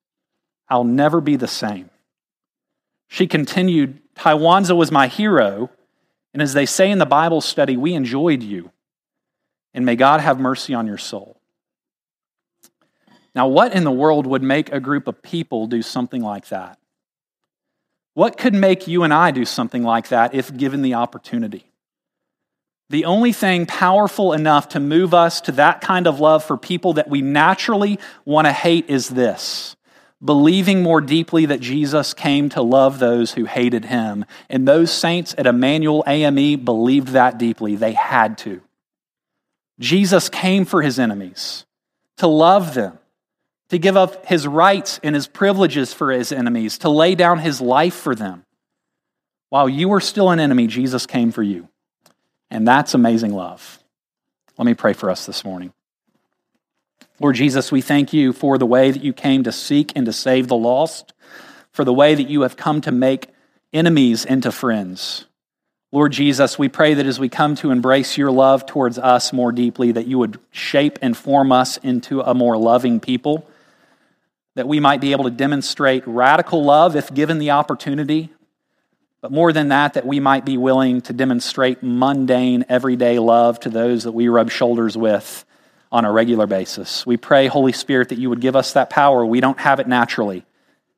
I'll 0.68 0.85
never 0.85 1.20
be 1.20 1.37
the 1.37 1.46
same. 1.46 1.90
She 3.09 3.26
continued, 3.26 4.00
Tywanza 4.16 4.76
was 4.76 4.90
my 4.90 5.09
hero, 5.09 5.70
and 6.33 6.42
as 6.42 6.55
they 6.55 6.66
say 6.66 6.90
in 6.90 6.98
the 6.98 7.07
Bible 7.07 7.40
study, 7.40 7.76
we 7.76 7.94
enjoyed 7.94 8.42
you. 8.42 8.70
And 9.74 9.85
may 9.85 9.96
God 9.96 10.20
have 10.20 10.40
mercy 10.40 10.74
on 10.74 10.87
your 10.87 10.98
soul. 10.98 11.40
Now, 13.35 13.46
what 13.46 13.74
in 13.74 13.85
the 13.85 13.92
world 13.92 14.26
would 14.26 14.42
make 14.42 14.72
a 14.72 14.81
group 14.81 15.07
of 15.07 15.22
people 15.22 15.66
do 15.66 15.83
something 15.83 16.22
like 16.22 16.48
that? 16.48 16.79
What 18.14 18.38
could 18.38 18.55
make 18.55 18.88
you 18.88 19.02
and 19.02 19.12
I 19.12 19.31
do 19.31 19.44
something 19.44 19.83
like 19.83 20.09
that 20.09 20.35
if 20.35 20.57
given 20.57 20.81
the 20.81 20.94
opportunity? 20.94 21.70
The 22.88 23.05
only 23.05 23.33
thing 23.33 23.66
powerful 23.66 24.33
enough 24.33 24.70
to 24.70 24.81
move 24.81 25.12
us 25.12 25.42
to 25.42 25.52
that 25.52 25.83
kind 25.83 26.07
of 26.07 26.18
love 26.18 26.42
for 26.42 26.57
people 26.57 26.94
that 26.94 27.11
we 27.11 27.20
naturally 27.20 27.98
want 28.24 28.46
to 28.46 28.52
hate 28.52 28.88
is 28.88 29.11
this 29.11 29.76
believing 30.27 30.83
more 30.83 31.01
deeply 31.01 31.47
that 31.47 31.61
Jesus 31.61 32.12
came 32.12 32.49
to 32.51 32.61
love 32.61 32.99
those 32.99 33.33
who 33.33 33.45
hated 33.45 33.87
him. 33.87 34.25
And 34.51 34.67
those 34.67 34.93
saints 34.93 35.35
at 35.39 35.47
Emanuel 35.47 36.05
AME 36.07 36.65
believed 36.65 37.09
that 37.09 37.39
deeply. 37.39 37.77
They 37.77 37.93
had 37.93 38.37
to. 38.39 38.61
Jesus 39.79 40.29
came 40.29 40.65
for 40.65 40.83
his 40.83 40.99
enemies, 40.99 41.65
to 42.19 42.27
love 42.27 42.75
them, 42.75 42.99
to 43.69 43.79
give 43.79 43.97
up 43.97 44.27
his 44.27 44.47
rights 44.47 45.01
and 45.03 45.15
his 45.15 45.27
privileges 45.27 45.93
for 45.93 46.11
his 46.11 46.33
enemies, 46.33 46.79
to 46.79 46.89
lay 46.89 47.15
down 47.15 47.39
his 47.39 47.61
life 47.61 47.95
for 47.95 48.15
them. 48.15 48.45
While 49.49 49.69
you 49.69 49.89
were 49.89 50.01
still 50.01 50.31
an 50.31 50.41
enemy, 50.41 50.67
Jesus 50.67 51.07
came 51.07 51.31
for 51.31 51.43
you. 51.43 51.69
And 52.51 52.67
that's 52.67 52.95
amazing 52.95 53.33
love. 53.33 53.79
Let 54.59 54.65
me 54.65 54.75
pray 54.75 54.93
for 54.93 55.11
us 55.11 55.27
this 55.27 55.45
morning. 55.45 55.73
Lord 57.18 57.35
Jesus, 57.35 57.72
we 57.72 57.81
thank 57.81 58.12
you 58.12 58.33
for 58.33 58.59
the 58.59 58.66
way 58.66 58.90
that 58.90 59.02
you 59.02 59.14
came 59.14 59.44
to 59.44 59.52
seek 59.52 59.92
and 59.96 60.05
to 60.05 60.12
save 60.12 60.48
the 60.48 60.57
lost, 60.57 61.14
for 61.72 61.85
the 61.85 61.92
way 61.92 62.14
that 62.14 62.29
you 62.29 62.42
have 62.42 62.57
come 62.57 62.83
to 62.83 62.92
make 62.92 63.29
enemies 63.72 64.24
into 64.24 64.52
friends. 64.52 65.24
Lord 65.92 66.12
Jesus, 66.12 66.59
we 66.59 66.68
pray 66.68 66.92
that 66.94 67.07
as 67.07 67.18
we 67.18 67.31
come 67.31 67.55
to 67.57 67.70
embrace 67.70 68.18
your 68.18 68.31
love 68.31 68.66
towards 68.66 68.98
us 68.98 69.33
more 69.33 69.50
deeply, 69.50 69.92
that 69.92 70.07
you 70.07 70.18
would 70.18 70.38
shape 70.50 70.98
and 71.00 71.16
form 71.16 71.52
us 71.52 71.79
into 71.79 72.20
a 72.20 72.35
more 72.35 72.59
loving 72.59 73.00
people 73.00 73.48
that 74.57 74.68
we 74.68 74.81
might 74.81 75.00
be 75.00 75.12
able 75.12 75.24
to 75.24 75.31
demonstrate 75.31 76.07
radical 76.07 76.64
love 76.64 76.96
if 76.96 77.12
given 77.12 77.38
the 77.38 77.50
opportunity, 77.50 78.31
but 79.20 79.31
more 79.31 79.52
than 79.52 79.68
that, 79.68 79.94
that 79.94 80.07
we 80.07 80.18
might 80.18 80.44
be 80.44 80.57
willing 80.57 81.02
to 81.02 81.12
demonstrate 81.12 81.83
mundane, 81.83 82.64
everyday 82.68 83.18
love 83.18 83.61
to 83.61 83.70
those 83.70 84.05
that 84.05 84.12
we 84.12 84.29
rub 84.29 84.50
shoulders 84.50 84.96
with 84.96 85.44
on 85.92 86.05
a 86.05 86.12
regular 86.12 86.46
basis. 86.46 87.07
We 87.07 87.16
pray, 87.16 87.46
Holy 87.46 87.72
Spirit, 87.72 88.09
that 88.11 88.18
you 88.18 88.29
would 88.31 88.40
give 88.40 88.57
us 88.57 88.72
that 88.72 88.90
power. 88.90 89.25
We 89.25 89.40
don't 89.40 89.59
have 89.61 89.81
it 89.81 89.87
naturally. 89.87 90.44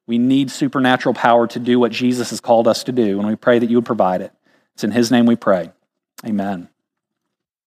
We 0.07 0.19
need 0.19 0.51
supernatural 0.51 1.15
power 1.15 1.47
to 1.49 1.59
do 1.59 1.79
what 1.79 1.93
Jesus 1.93 2.31
has 2.31 2.41
called 2.41 2.67
us 2.67 2.85
to 2.85 2.93
do, 2.93 3.19
and 3.19 3.29
we 3.29 3.37
pray 3.37 3.59
that 3.59 3.69
you 3.69 3.77
would 3.77 3.85
provide 3.85 4.23
it. 4.23 4.33
It's 4.75 4.85
in 4.85 4.91
His 4.91 5.11
name 5.11 5.27
we 5.27 5.37
pray. 5.37 5.71
Amen. 6.25 6.69